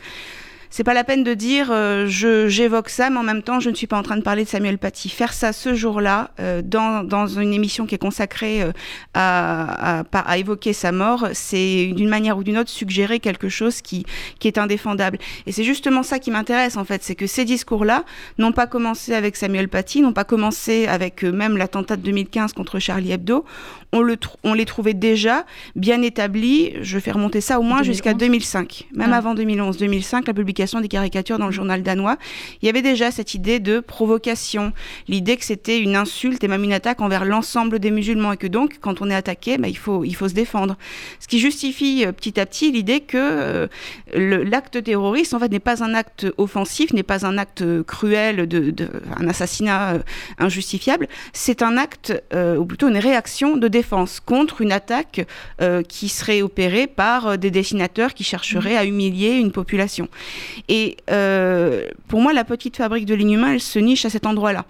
[0.69, 3.75] c'est pas la peine de dire euh, j'évoque ça, mais en même temps je ne
[3.75, 5.09] suis pas en train de parler de Samuel Paty.
[5.09, 8.71] Faire ça ce jour-là euh, dans, dans une émission qui est consacrée euh,
[9.13, 13.81] à, à, à, évoquer sa mort, c'est d'une manière ou d'une autre suggérer quelque chose
[13.81, 14.05] qui
[14.39, 15.17] qui est indéfendable.
[15.45, 18.03] Et c'est justement ça qui m'intéresse en fait, c'est que ces discours-là
[18.37, 22.79] n'ont pas commencé avec Samuel Paty, n'ont pas commencé avec même l'attentat de 2015 contre
[22.79, 23.45] Charlie Hebdo.
[23.93, 26.73] On, le on les trouvait déjà bien établis.
[26.81, 29.17] Je fais remonter ça au moins jusqu'à 2005, même ah.
[29.17, 29.77] avant 2011.
[29.77, 32.17] 2005, la publication des caricatures dans le journal danois,
[32.61, 34.73] il y avait déjà cette idée de provocation,
[35.07, 38.47] l'idée que c'était une insulte et même une attaque envers l'ensemble des musulmans et que
[38.47, 40.77] donc, quand on est attaqué, bah, il, faut, il faut se défendre.
[41.19, 43.67] Ce qui justifie euh, petit à petit l'idée que euh,
[44.13, 48.71] l'acte terroriste, en fait, n'est pas un acte offensif, n'est pas un acte cruel, de,
[48.71, 49.99] de- un assassinat euh,
[50.37, 55.27] injustifiable, c'est un acte, euh, ou plutôt une réaction de défense contre une attaque
[55.61, 60.07] euh, qui serait opérée par euh, des dessinateurs qui chercheraient à humilier une population.
[60.67, 64.65] Et euh, pour moi, la petite fabrique de l'inhumain, elle se niche à cet endroit-là.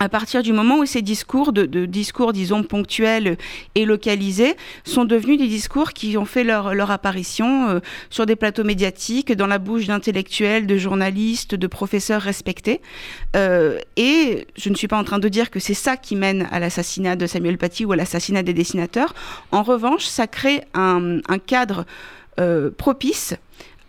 [0.00, 3.36] À partir du moment où ces discours, de, de discours, disons, ponctuels
[3.74, 7.80] et localisés, sont devenus des discours qui ont fait leur, leur apparition euh,
[8.10, 12.80] sur des plateaux médiatiques, dans la bouche d'intellectuels, de journalistes, de professeurs respectés.
[13.36, 16.48] Euh, et je ne suis pas en train de dire que c'est ça qui mène
[16.52, 19.14] à l'assassinat de Samuel Paty ou à l'assassinat des dessinateurs.
[19.52, 21.84] En revanche, ça crée un, un cadre
[22.38, 23.34] euh, propice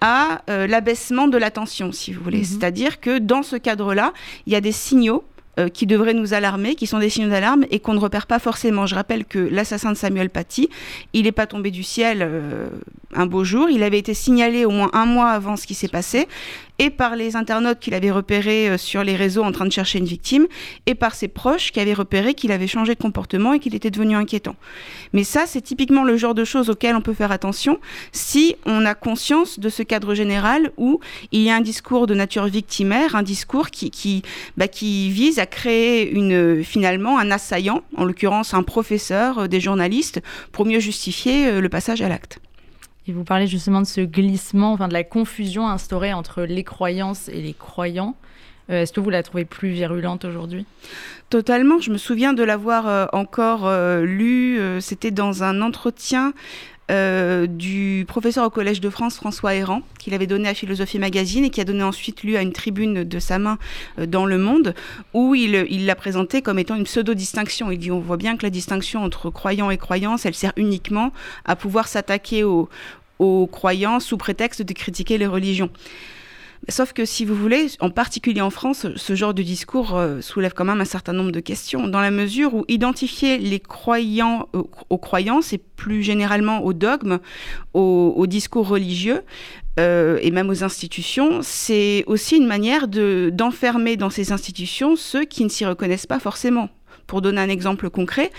[0.01, 2.43] à euh, l'abaissement de l'attention, si vous voulez.
[2.43, 4.14] C'est-à-dire que dans ce cadre-là,
[4.47, 5.24] il y a des signaux
[5.60, 8.39] euh, qui devraient nous alarmer, qui sont des signaux d'alarme et qu'on ne repère pas
[8.39, 8.86] forcément.
[8.86, 10.70] Je rappelle que l'assassin de Samuel Paty,
[11.14, 12.70] il n'est pas tombé du ciel euh,
[13.14, 13.70] un beau jour.
[13.70, 16.28] Il avait été signalé au moins un mois avant ce qui s'est passé
[16.80, 19.99] et par les internautes qu'il avait repérés euh, sur les réseaux en train de chercher
[19.99, 20.47] une victime,
[20.86, 23.91] et par ses proches qui avaient repéré qu'il avait changé de comportement et qu'il était
[23.91, 24.55] devenu inquiétant.
[25.13, 27.80] Mais ça, c'est typiquement le genre de choses auxquelles on peut faire attention
[28.11, 30.99] si on a conscience de ce cadre général où
[31.32, 34.23] il y a un discours de nature victimaire, un discours qui, qui,
[34.57, 39.59] bah, qui vise à créer une, finalement un assaillant, en l'occurrence un professeur, euh, des
[39.59, 40.21] journalistes,
[40.51, 42.39] pour mieux justifier euh, le passage à l'acte.
[43.12, 47.41] Vous parlez justement de ce glissement, enfin de la confusion instaurée entre les croyances et
[47.41, 48.16] les croyants.
[48.70, 50.66] Euh, Est-ce que vous la trouvez plus virulente aujourd'hui?
[51.30, 51.80] Totalement.
[51.80, 54.60] Je me souviens de l'avoir euh, encore euh, lu.
[54.60, 56.34] euh, C'était dans un entretien
[57.47, 61.51] du professeur au Collège de France, François Héran, qu'il avait donné à Philosophie Magazine et
[61.51, 63.60] qui a donné ensuite lu à une tribune de sa main
[64.07, 64.74] dans Le Monde,
[65.14, 67.70] où il l'a présenté comme étant une pseudo-distinction.
[67.70, 71.14] Il dit on voit bien que la distinction entre croyants et croyances, elle sert uniquement
[71.45, 72.70] à pouvoir s'attaquer aux,
[73.20, 75.70] aux croyants sous prétexte de critiquer les religions.
[76.67, 80.53] Sauf que si vous voulez, en particulier en France, ce genre de discours euh, soulève
[80.53, 84.70] quand même un certain nombre de questions, dans la mesure où identifier les croyants aux,
[84.89, 87.20] aux croyances et plus généralement aux dogmes,
[87.74, 89.22] aux, discours religieux,
[89.80, 95.24] euh, et même aux institutions, c'est aussi une manière de- d'enfermer dans ces institutions ceux
[95.24, 96.70] qui ne s'y reconnaissent pas forcément.
[97.10, 98.32] Pour donner un exemple concret,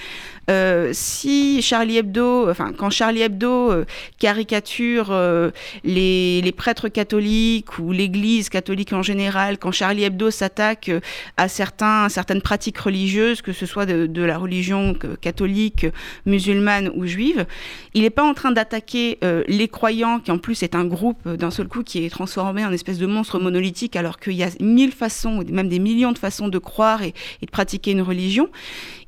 [0.49, 3.85] euh, si Charlie Hebdo, enfin quand Charlie Hebdo euh,
[4.19, 5.51] caricature euh,
[5.85, 11.01] les, les prêtres catholiques ou l'Église catholique en général, quand Charlie Hebdo s'attaque euh,
[11.37, 15.87] à certains, certaines pratiques religieuses, que ce soit de, de la religion catholique,
[16.25, 17.47] musulmane ou juive,
[17.95, 21.29] il n'est pas en train d'attaquer euh, les croyants, qui en plus est un groupe
[21.29, 24.49] d'un seul coup qui est transformé en espèce de monstre monolithique, alors qu'il y a
[24.61, 27.13] mille façons, même des millions de façons de croire et
[27.43, 28.49] de pratiquer une religion.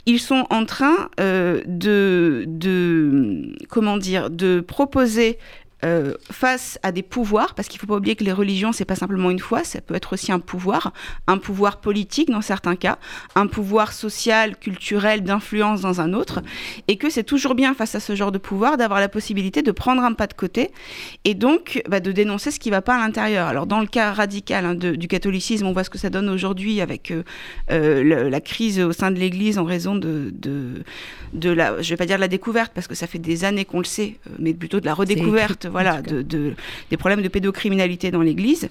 [0.05, 5.38] Ils sont en train euh, de, de, comment dire, de proposer
[5.84, 8.84] euh, face à des pouvoirs, parce qu'il ne faut pas oublier que les religions, c'est
[8.84, 10.92] pas simplement une foi, ça peut être aussi un pouvoir,
[11.26, 12.98] un pouvoir politique dans certains cas,
[13.34, 16.40] un pouvoir social, culturel, d'influence dans un autre,
[16.88, 19.72] et que c'est toujours bien face à ce genre de pouvoir d'avoir la possibilité de
[19.72, 20.70] prendre un pas de côté
[21.24, 23.48] et donc bah, de dénoncer ce qui ne va pas à l'intérieur.
[23.48, 26.28] Alors dans le cas radical hein, de- du catholicisme, on voit ce que ça donne
[26.28, 27.22] aujourd'hui avec euh,
[27.70, 30.82] euh, le- la crise au sein de l'Église en raison de, de,
[31.32, 33.64] de la, je vais pas dire de la découverte parce que ça fait des années
[33.64, 36.54] qu'on le sait, euh, mais plutôt de la redécouverte, voilà, de, de-
[36.90, 38.68] des problèmes de pédocriminalité dans l'Église.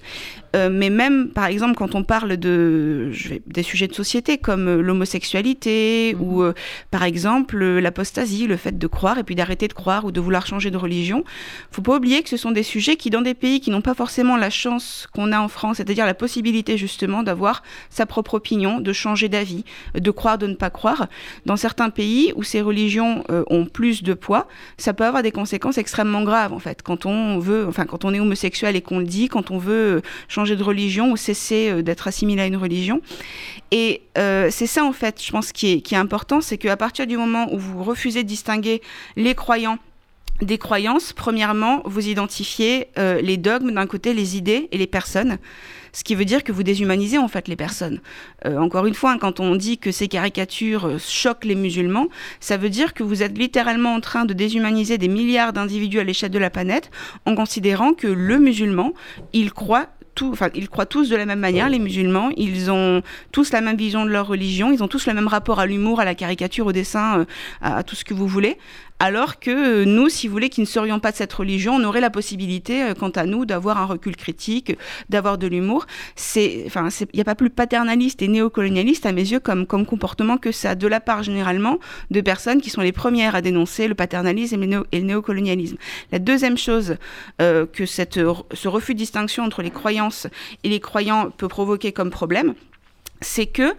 [0.56, 4.38] Euh, mais même, par exemple, quand on parle de je vais- des sujets de société
[4.38, 6.52] comme euh, l'homosexualité ou, euh,
[6.90, 10.46] par exemple, l'apostasie, le fait de croire et puis d'arrêter de croire ou de vouloir
[10.46, 11.24] changer de religion,
[11.70, 13.94] faut pas oublier que ce sont des sujets qui, dans des pays qui n'ont pas
[13.94, 18.80] forcément la chance qu'on a en France, c'est-à-dire la possibilité justement d'avoir sa propre opinion,
[18.80, 21.06] de changer d'avis, de croire, de ne pas croire,
[21.46, 25.32] dans certains pays où ces religions euh, ont plus de poids, ça peut avoir des
[25.32, 26.82] conséquences extrêmement graves en fait.
[26.82, 29.96] Quand on veut, enfin quand on est homosexuel et qu'on le dit, quand on veut
[29.96, 33.00] euh, changer de religion ou cesser euh, d'être assimilé à une religion.
[33.70, 36.76] Et euh, c'est ça en fait, je pense, qui est, qui est important, c'est qu'à
[36.76, 38.82] partir du moment où vous refusez de distinguer
[39.16, 39.78] les croyants
[40.42, 45.38] des croyances, premièrement, vous identifiez euh, les dogmes d'un côté, les idées et les personnes,
[45.92, 48.00] ce qui veut dire que vous déshumanisez en fait les personnes.
[48.44, 52.08] Euh, encore une fois, quand on dit que ces caricatures euh, choquent les musulmans,
[52.40, 56.04] ça veut dire que vous êtes littéralement en train de déshumaniser des milliards d'individus à
[56.04, 56.90] l'échelle de la planète
[57.24, 58.92] en considérant que le musulman,
[59.32, 59.88] il croit
[60.20, 62.30] enfin, ils croient tous de la même manière, les musulmans.
[62.36, 64.70] Ils ont tous la même vision de leur religion.
[64.70, 67.24] Ils ont tous le même rapport à l'humour, à la caricature, au dessin,
[67.62, 68.58] à tout ce que vous voulez.
[69.04, 71.82] Alors que euh, nous, si vous voulez, qui ne serions pas de cette religion, on
[71.82, 74.78] aurait la possibilité, euh, quant à nous, d'avoir un recul critique,
[75.08, 75.86] d'avoir de l'humour.
[76.14, 80.38] C'est, enfin, il n'y a pas plus paternaliste et néocolonialiste à mes yeux comme, comportement
[80.38, 81.80] que ça, de la part généralement
[82.12, 85.78] de personnes qui sont les premières à dénoncer le paternalisme et le, néocolonialisme.
[86.12, 86.94] La deuxième chose
[87.40, 90.28] euh, que ce refus de distinction entre les croyances
[90.62, 92.54] et les croyants peut provoquer comme problème,
[93.20, 93.74] c'est que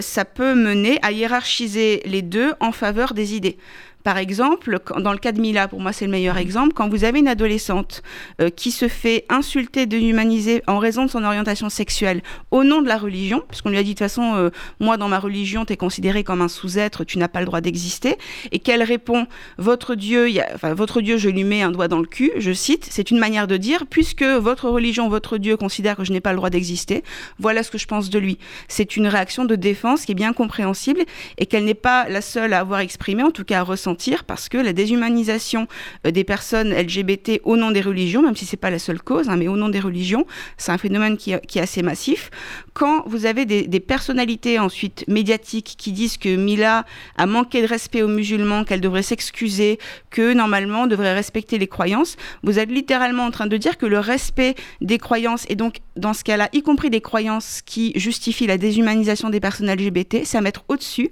[0.00, 3.56] ça peut mener à hiérarchiser les deux en faveur des idées.
[4.04, 6.88] Par exemple, quand- dans le cas de Mila, pour moi c'est le meilleur exemple, quand
[6.88, 8.02] vous avez une adolescente
[8.40, 12.88] euh, qui se fait insulter, déshumaniser en raison de son orientation sexuelle au nom de
[12.88, 14.50] la religion, puisqu'on lui a dit de toute façon, euh,
[14.80, 17.60] moi dans ma religion, tu es considéré comme un sous-être, tu n'as pas le droit
[17.60, 18.16] d'exister,
[18.50, 19.26] et qu'elle répond,
[19.58, 22.06] votre Dieu, il y a- enfin, votre Dieu, je lui mets un doigt dans le
[22.06, 26.04] cul, je cite, c'est une manière de dire, puisque votre religion, votre Dieu considère que
[26.04, 27.04] je n'ai pas le droit d'exister,
[27.38, 28.38] voilà ce que je pense de lui.
[28.68, 31.02] C'est une réaction de défense qui est bien compréhensible
[31.38, 33.91] et qu'elle n'est pas la seule à avoir exprimé, en tout cas à ressentir,
[34.26, 35.66] parce que la déshumanisation
[36.06, 39.28] euh, des personnes LGBT au nom des religions, même si c'est pas la seule cause,
[39.28, 40.26] hein, mais au nom des religions,
[40.56, 42.30] c'est un phénomène qui, est assez massif.
[42.72, 46.84] Quand vous avez des, des personnalités ensuite médiatiques qui disent que Mila
[47.16, 49.78] a manqué de respect aux musulmans, qu'elle devrait s'excuser,
[50.10, 53.86] que normalement on devrait respecter les croyances, vous êtes littéralement en train de dire que
[53.86, 58.46] le respect des croyances, et donc dans ce cas-là, y compris des croyances qui justifient
[58.46, 61.10] la déshumanisation des personnes LGBT, c'est à mettre au-dessus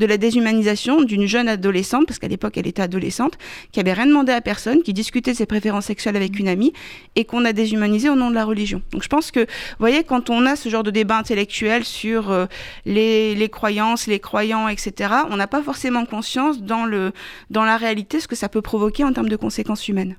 [0.00, 3.38] de la déshumanisation d'une jeune adolescente, parce qu'à l'époque elle était adolescente,
[3.70, 6.72] qui avait rien demandé à personne, qui discutait de ses préférences sexuelles avec une amie,
[7.14, 8.82] et qu'on a déshumanisé au nom de la religion.
[8.92, 12.30] Donc je pense que, vous voyez, quand on a ce genre de débat intellectuel sur
[12.30, 12.46] euh,
[12.86, 17.12] les, les croyances, les croyants, etc., on n'a pas forcément conscience dans, le,
[17.50, 20.16] dans la réalité ce que ça peut provoquer en termes de conséquences humaines.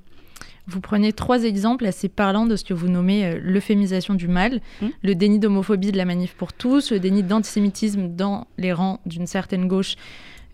[0.71, 4.61] Vous prenez trois exemples assez parlants de ce que vous nommez euh, l'euphémisation du mal,
[4.81, 4.87] Mm.
[5.03, 9.27] le déni d'homophobie de la manif pour tous, le déni d'antisémitisme dans les rangs d'une
[9.27, 9.95] certaine gauche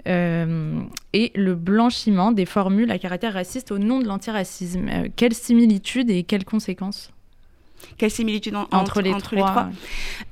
[0.07, 0.79] euh,
[1.13, 4.87] et le blanchiment des formules à caractère raciste au nom de l'antiracisme.
[4.89, 7.11] Euh, quelles similitudes et quelles conséquences?
[7.97, 9.69] Quelle similitude en- entre, les trois,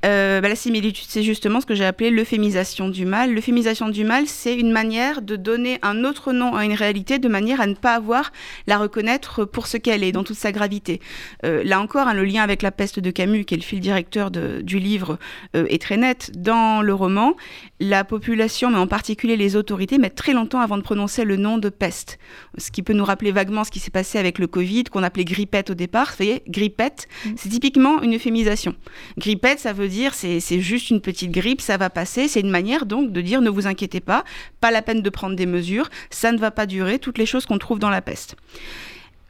[0.04, 3.32] Euh, bah, la similitude, c'est justement ce que j'ai appelé l'euphémisation du mal.
[3.34, 7.28] L'euphémisation du mal, c'est une manière de donner un autre nom à une réalité de
[7.28, 8.32] manière à ne pas avoir
[8.66, 11.00] la reconnaître pour ce qu'elle est, dans toute sa gravité.
[11.44, 13.80] Euh, là encore, hein, le lien avec la peste de Camus, qui est le fil
[13.80, 15.18] directeur de- du livre,
[15.54, 16.30] euh, est très net.
[16.36, 17.34] Dans le roman,
[17.80, 21.58] la population, mais en particulier les autorités, mettent très longtemps avant de prononcer le nom
[21.58, 22.18] de peste.
[22.58, 25.24] Ce qui peut nous rappeler vaguement ce qui s'est passé avec le Covid, qu'on appelait
[25.24, 26.08] grippette au départ.
[26.10, 28.74] Vous voyez, grippette, c'est typiquement une euphémisation.
[29.18, 32.28] Grippette, ça veut dire c'est juste une petite grippe, ça va passer.
[32.28, 34.24] C'est une manière donc de dire ne vous inquiétez pas,
[34.60, 37.46] pas la peine de prendre des mesures, ça ne va pas durer, toutes les choses
[37.46, 38.36] qu'on trouve dans la peste.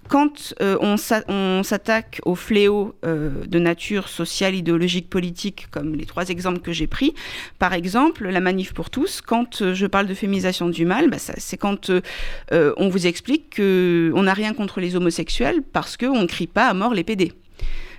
[0.09, 5.97] Quand euh, on s'a- on s'attaque aux fléaux euh, de nature sociale, idéologique, politique, comme
[5.97, 7.13] les trois exemples que j'ai pris,
[7.59, 11.17] par exemple, la manif pour tous, quand euh, je parle de féminisation du mal, bah,
[11.19, 11.91] c'est quand
[12.53, 16.75] on vous explique qu'on n'a rien contre les homosexuels parce qu'on ne crie pas à
[16.75, 17.33] mort les PD.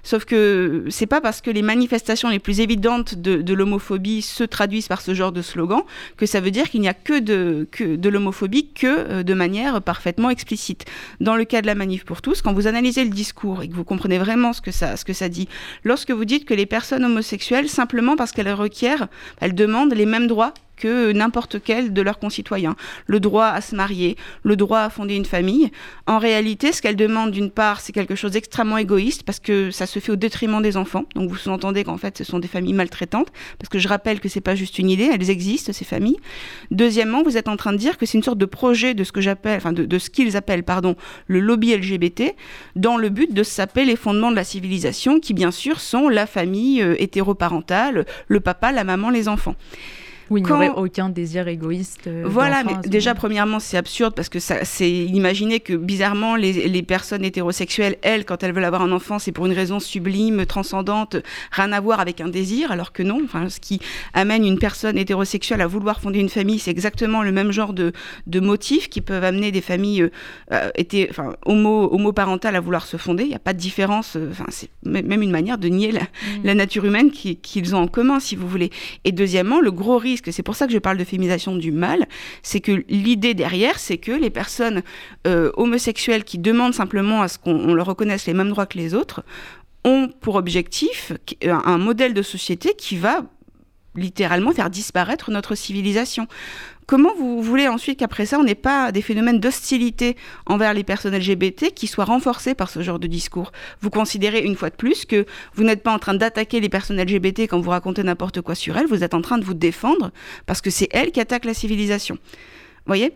[0.08, 4.88] Sauf que c'est pas parce que les manifestations les plus évidentes de, l'homophobie se traduisent
[4.88, 5.82] par ce genre de slogan
[6.16, 9.34] que ça veut dire qu'il n'y a que de, que de l'homophobie que euh, de
[9.34, 10.86] manière parfaitement explicite.
[11.20, 13.74] Dans le cas de la manif pour tous, quand vous analysez le discours et que
[13.74, 15.50] vous comprenez vraiment ce que ça, ce que ça dit,
[15.84, 19.10] lorsque vous dites que les personnes homosexuelles, simplement parce qu'elles requièrent,
[19.42, 22.76] elles demandent les mêmes droits que n'importe quel de leurs concitoyens.
[23.08, 25.72] Le droit à se marier, le droit à fonder une famille.
[26.06, 29.86] En réalité, ce qu'elles demandent d'une part, c'est quelque chose d'extrêmement égoïste parce que ça
[29.86, 31.06] se fait au détriment des enfants.
[31.16, 33.28] Donc vous sous-entendez qu'en fait, ce sont des familles maltraitantes
[33.60, 36.18] parce que je rappelle que c'est pas juste une idée, elles existent ces familles.
[36.72, 39.12] Deuxièmement, vous êtes en train de dire que c'est une sorte de projet de ce
[39.12, 40.96] que j'appelle, enfin de, de ce qu'ils appellent, pardon,
[41.28, 42.36] le lobby LGBT,
[42.76, 46.28] dans le but de saper les fondements de la civilisation, qui bien sûr sont la
[46.28, 49.56] famille euh, hétéroparentale, le papa, la maman, les enfants.
[50.30, 52.08] Oui, il n'y Quand- aurait aucun désir égoïste.
[52.08, 53.20] euh, Voilà, mais déjà, moment.
[53.20, 58.44] premièrement, c'est absurde parce que c'est imaginer que bizarrement, les, les personnes hétérosexuelles, elles, quand
[58.44, 61.16] elles veulent avoir un enfant, c'est pour une raison sublime, transcendante,
[61.52, 63.22] rien à voir avec un désir, alors que non.
[63.24, 63.80] Enfin, ce qui
[64.14, 67.92] amène une personne hétérosexuelle à vouloir fonder une famille, c'est exactement le même genre de,
[68.26, 70.10] de motifs qui peuvent amener des familles euh,
[70.52, 73.24] euh, hété- enfin, homo, homoparentales à vouloir se fonder.
[73.24, 74.18] Il n'y a pas de différence.
[74.32, 76.02] Enfin, c'est même une manière de nier la,
[76.44, 78.72] la nature humaine qui- qu'ils ont en commun, si vous voulez.
[79.06, 82.08] Et deuxièmement, le gros risque, c'est pour ça que je parle de féminisation du mal,
[82.44, 84.84] c'est que l'idée derrière, c'est que les personnes
[85.26, 88.78] euh, homosexuelles qui demandent simplement à ce qu'on on leur reconnaisse les mêmes droits que
[88.78, 89.24] les autres
[89.84, 91.14] ont pour objectif
[91.44, 93.24] un un modèle de société qui va
[93.98, 96.28] littéralement faire disparaître notre civilisation.
[96.88, 100.16] Comment vous voulez ensuite qu'après ça, on n'ait pas des phénomènes d'hostilité
[100.46, 103.52] envers les personnes LGBT qui soient renforcés par ce genre de discours?
[103.82, 107.02] Vous considérez une fois de plus que vous n'êtes pas en train d'attaquer les personnes
[107.02, 110.12] LGBT quand vous racontez n'importe quoi sur elles, vous êtes en train de vous défendre
[110.46, 112.20] parce que c'est elles qui attaquent la civilisation
[112.88, 113.14] voyez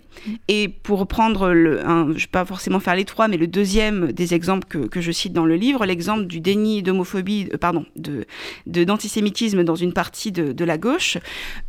[0.47, 3.47] Et pour reprendre, le, un, je ne vais pas forcément faire les trois, mais le
[3.47, 7.57] deuxième des exemples que, que je cite dans le livre, l'exemple du déni d'homophobie, euh,
[7.57, 8.25] pardon, de,
[8.65, 11.17] d'antisémitisme dans une partie de, de la gauche,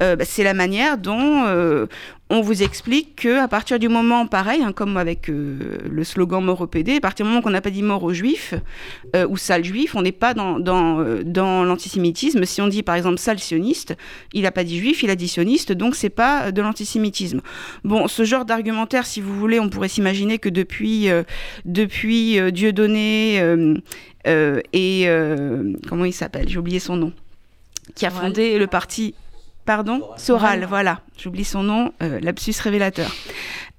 [0.02, 1.86] euh, bah, c'est la manière dont euh,
[2.32, 6.42] on vous explique que à partir du moment, pareil, hein, comme avec euh, le slogan
[6.42, 8.54] mort au PD, à partir du moment qu'on n'a pas dit mort aux juifs
[9.14, 12.46] euh, ou sale juif, on n'est pas dans, dans, euh, dans l'antisémitisme.
[12.46, 13.94] Si on dit par exemple sale sioniste,
[14.32, 17.42] il n'a pas dit juif, il a dit sioniste, donc c'est pas de l'antisémitisme.
[17.84, 21.08] Bon, ce genre d'argumentaire, si vous voulez, on pourrait s'imaginer que depuis,
[21.66, 23.42] depuis Dieudonné
[24.24, 25.06] et
[25.86, 26.48] comment il s'appelle?
[26.48, 27.12] J'ai oublié son nom.
[27.94, 29.14] Qui a fondé le parti
[29.64, 31.00] Pardon Soral, voilà.
[31.16, 33.14] J'oublie son nom, euh, lapsus révélateur.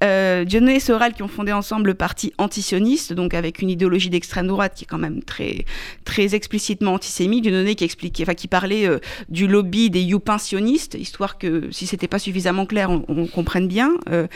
[0.03, 4.09] Euh, Dieudonné et Soral qui ont fondé ensemble le parti antisioniste, donc avec une idéologie
[4.09, 5.65] d'extrême droite qui est quand même très,
[6.03, 7.43] très explicitement antisémite.
[7.43, 11.85] Dieudonné qui expliquait, enfin qui parlait euh, du lobby des youpins sionistes, histoire que si
[11.85, 13.91] c'était pas suffisamment clair, on, on comprenne bien.
[14.09, 14.27] Euh,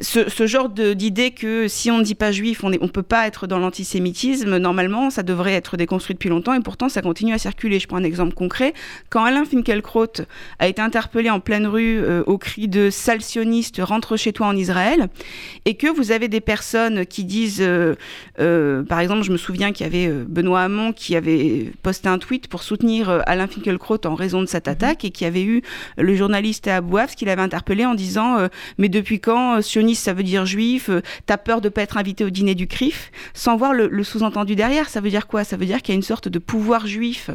[0.00, 3.26] ce, ce, genre d'idée que si on ne dit pas juif, on ne peut pas
[3.26, 7.38] être dans l'antisémitisme, normalement, ça devrait être déconstruit depuis longtemps et pourtant ça continue à
[7.38, 7.78] circuler.
[7.80, 8.74] Je prends un exemple concret.
[9.10, 10.22] Quand Alain Finkielkraut
[10.58, 14.46] a été interpellé en pleine rue euh, au cri de sale sioniste, rentre chez toi
[14.46, 15.08] en Israël,
[15.64, 17.94] et que vous avez des personnes qui disent, euh,
[18.40, 22.18] euh, par exemple, je me souviens qu'il y avait Benoît Hamon qui avait posté un
[22.18, 25.62] tweet pour soutenir Alain Finkielkraut en raison de cette attaque et qui avait eu
[25.96, 30.46] le journaliste Abouaf qui l'avait interpellé en disant mais depuis quand sioniste ça veut dire
[30.46, 33.88] juif, euh, t'as peur de pas être invité au dîner du CRIF, sans voir le,
[33.88, 34.88] le sous-entendu derrière.
[34.88, 35.44] Ça veut dire quoi?
[35.44, 37.30] Ça veut dire qu'il y a une sorte de pouvoir juif,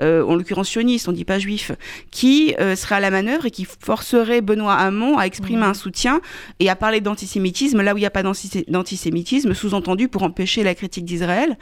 [0.00, 1.72] euh, en l'occurrence sioniste, on dit pas juif,
[2.10, 5.70] qui euh, serait à la manœuvre et qui forcerait Benoît Hamon à exprimer mmh.
[5.70, 6.20] un soutien
[6.60, 10.74] et à parler d'antisémitisme là où il n'y a pas d'antisémitisme, sous-entendu pour empêcher la
[10.74, 11.58] critique d'Israël.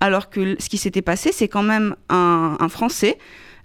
[0.00, 3.18] Alors que ce qui s'était passé, c'est quand même un, un Français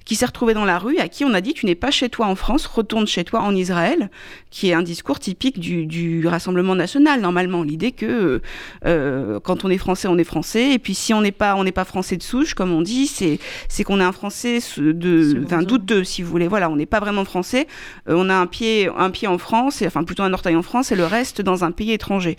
[0.10, 2.10] qui s'est retrouvé dans la rue, à qui on a dit tu n'es pas chez
[2.10, 4.10] toi en France, retourne chez toi en Israël,
[4.50, 7.62] qui est un discours typique du, du Rassemblement national, normalement.
[7.62, 8.42] L'idée que
[8.88, 11.64] euh, quand on est français, on est français, et puis si on n'est pas, on
[11.64, 13.38] n'est pas français de souche, comme on dit, c'est
[13.68, 16.48] c'est qu'on est un français de, enfin douteux, si vous voulez.
[16.48, 17.68] Voilà, on n'est pas vraiment français.
[18.10, 20.64] Euh, on a un pied, un pied en France, et, enfin plutôt un orteil en
[20.64, 22.36] France, et le reste dans un pays étranger.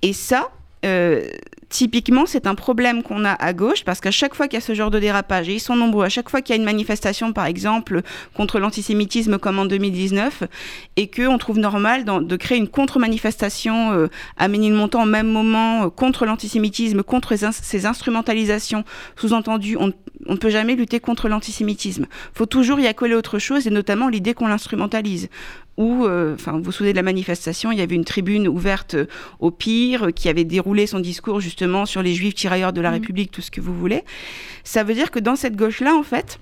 [0.00, 0.52] Et ça,
[0.86, 1.22] euh,
[1.74, 4.64] typiquement, c'est un problème qu'on a à gauche parce qu'à chaque fois qu'il y a
[4.64, 6.64] ce genre de dérapage, et ils sont nombreux, à chaque fois qu'il y a une
[6.64, 8.02] manifestation, par exemple,
[8.32, 10.44] contre l'antisémitisme comme en 2019,
[10.94, 14.06] et qu'on trouve normal de créer une contre-manifestation euh,
[14.36, 18.84] à Ménilmontant au même moment euh, contre l'antisémitisme, contre ces, ces instrumentalisations,
[19.16, 19.90] sous-entendu, on
[20.28, 22.06] ne peut jamais lutter contre l'antisémitisme.
[22.08, 25.28] Il faut toujours y accoler autre chose, et notamment l'idée qu'on l'instrumentalise
[25.76, 28.94] où, euh, enfin, vous vous souvenez de la manifestation, il y avait une tribune ouverte
[28.94, 29.06] euh,
[29.40, 32.90] au pire, euh, qui avait déroulé son discours justement sur les juifs tirailleurs de la
[32.90, 32.94] mmh.
[32.94, 34.04] République, tout ce que vous voulez.
[34.62, 36.38] Ça veut dire que dans cette gauche-là, en fait,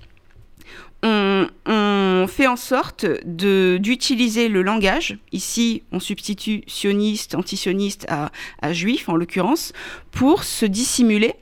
[1.01, 5.17] on, on, fait en sorte d'utiliser le langage.
[5.31, 8.31] Ici, on substitue sioniste, antisioniste à,
[8.61, 9.73] à juif, en l'occurrence,
[10.11, 11.33] pour se dissimuler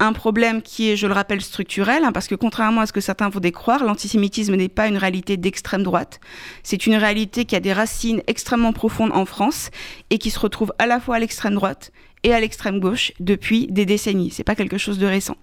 [0.00, 3.00] un problème qui est, je le rappelle, structurel, hein, parce que contrairement à ce que
[3.00, 6.20] certains voudraient croire, l'antisémitisme n'est pas une réalité d'extrême droite.
[6.62, 9.70] C'est une réalité qui a des racines extrêmement profondes en France
[10.08, 11.92] et qui se retrouve à la fois à l'extrême droite
[12.22, 14.30] et à l'extrême gauche depuis des décennies.
[14.30, 15.36] C'est pas quelque chose de récent.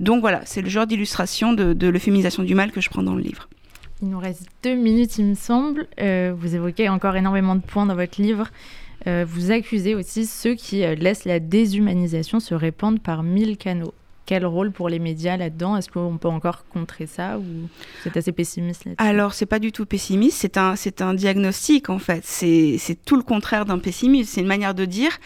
[0.00, 3.14] Donc voilà, c'est le genre d'illustration de, de l'euphémisation du mal que je prends dans
[3.14, 3.48] le livre.
[4.02, 5.86] Il nous reste deux minutes, il me semble.
[6.00, 8.48] Euh, vous évoquez encore énormément de points dans votre livre.
[9.06, 13.94] Euh, vous accusez aussi ceux qui euh, laissent la déshumanisation se répandre par mille canaux.
[14.26, 15.76] Quel rôle pour les médias là-dedans?
[15.76, 17.38] Est-ce qu'on peut encore contrer ça
[18.02, 22.00] c'est assez pessimiste Alors, c'est pas du tout pessimiste, c'est un, c'est un diagnostic en
[22.00, 22.24] fait.
[22.24, 24.28] C'est, tout le contraire d'un pessimisme.
[24.28, 25.16] C'est une manière de dire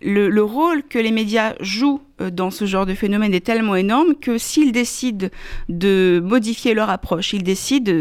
[0.00, 4.38] le, rôle que les médias jouent dans ce genre de phénomène est tellement énorme que
[4.38, 5.28] s'ils décident
[5.68, 7.92] de modifier leur approche, ils décident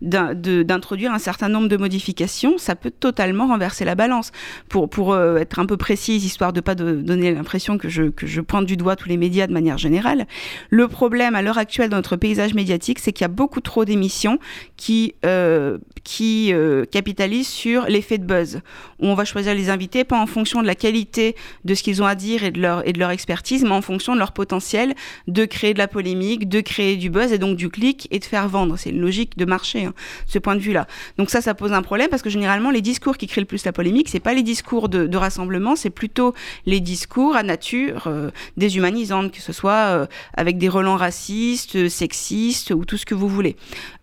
[0.00, 4.32] d'introduire de, un certain nombre de modifications, ça peut totalement renverser la balance.
[4.68, 8.04] Pour, pour euh, être un peu précise, histoire de pas de donner l'impression que je,
[8.04, 10.26] que je pointe du doigt tous les médias de manière générale,
[10.70, 13.84] le problème à l'heure actuelle dans notre paysage médiatique, c'est qu'il y a beaucoup trop
[13.84, 14.38] d'émissions
[14.76, 18.60] qui, euh, qui euh, capitalisent sur l'effet de buzz,
[18.98, 22.06] on va choisir les invités pas en fonction de la qualité de ce qu'ils ont
[22.06, 24.94] à dire et de leur, et de leur expertise, en fonction de leur potentiel
[25.28, 28.24] de créer de la polémique, de créer du buzz et donc du clic et de
[28.24, 28.76] faire vendre.
[28.76, 29.94] C'est une logique de marché, hein,
[30.26, 30.86] ce point de vue-là.
[31.18, 33.64] Donc ça, ça pose un problème parce que généralement, les discours qui créent le plus
[33.64, 36.34] la polémique, c'est pas les discours de, de rassemblement, c'est plutôt
[36.66, 42.70] les discours à nature euh, déshumanisante, que ce soit euh, avec des relents racistes, sexistes
[42.70, 43.56] ou tout ce que vous voulez.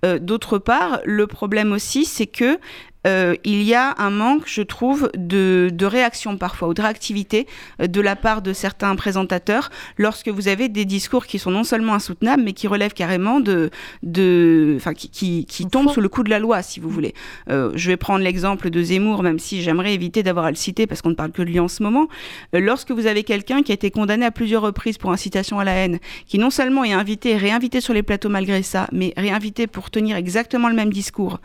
[0.06, 2.60] Euh, D'autre part, le problème aussi, c'est que
[3.08, 7.48] euh, il y a un manque, je trouve, de, de réaction parfois ou de réactivité
[7.82, 11.64] euh, de la part de certains présentateurs lorsque vous avez des discours qui sont non
[11.64, 13.70] seulement insoutenables, mais qui relèvent carrément de,
[14.04, 17.14] de, enfin, qui, qui, qui tombent sous le coup de la loi, si vous voulez.
[17.50, 20.86] Euh, je vais prendre l'exemple de Zemmour, même si j'aimerais éviter d'avoir à le citer
[20.86, 22.08] parce qu'on ne parle que de lui en ce moment.
[22.54, 25.64] Euh, lorsque vous avez quelqu'un qui a été condamné à plusieurs reprises pour incitation à
[25.64, 29.68] la haine, qui non seulement est invité, réinvité sur les plateaux malgré ça, mais réinvité
[29.68, 31.40] pour tenir exactement le même discours,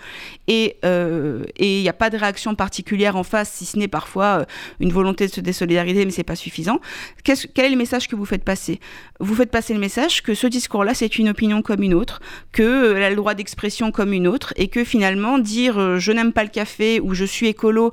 [0.49, 0.77] et
[1.57, 4.45] et il n'y a pas de réaction particulière en face, si ce n'est parfois euh,
[4.81, 6.81] une volonté de se désolidariser, mais c'est pas suffisant.
[7.23, 8.81] Quel est le message que vous faites passer?
[9.21, 12.21] Vous faites passer le message que ce discours-là, c'est une opinion comme une autre,
[12.53, 16.13] que euh, a le droit d'expression comme une autre, et que finalement dire euh, je
[16.13, 17.93] n'aime pas le café ou je suis écolo,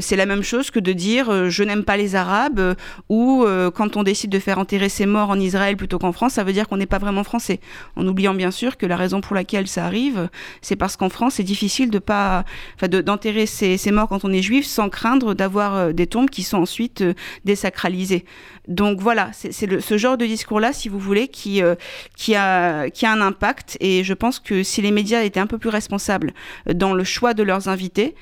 [0.00, 2.74] c'est la même chose que de dire je n'aime pas les Arabes
[3.08, 3.44] ou
[3.74, 6.52] quand on décide de faire enterrer ses morts en Israël plutôt qu'en France, ça veut
[6.52, 7.60] dire qu'on n'est pas vraiment français.
[7.96, 10.28] En oubliant bien sûr que la raison pour laquelle ça arrive,
[10.62, 12.44] c'est parce qu'en France, c'est difficile de pas,
[12.90, 16.28] de- d'enterrer ses, ses morts quand on est juif sans craindre d'avoir euh, des tombes
[16.28, 17.14] qui sont ensuite euh,
[17.44, 18.24] désacralisées.
[18.68, 21.74] Donc voilà, c'est ce genre de discours-là, si vous voulez, qui, euh,
[22.16, 23.78] qui, a, qui a un impact.
[23.80, 26.34] Et je pense que si les médias étaient un peu plus responsables
[26.72, 28.14] dans le choix de leurs invités,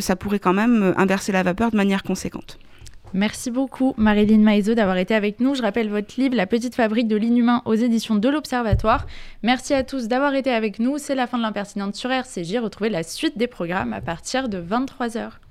[0.00, 2.58] ça pourrait quand même inverser la vapeur de manière conséquente.
[3.14, 5.54] Merci beaucoup Marilyn Maïzo d'avoir été avec nous.
[5.54, 9.06] Je rappelle votre livre La petite fabrique de l'inhumain aux éditions de l'Observatoire.
[9.44, 10.98] Merci à tous d'avoir été avec nous.
[10.98, 12.56] C'est la fin de l'impertinente sur RCJ.
[12.56, 15.43] Retrouvez la suite des programmes à partir de 23h.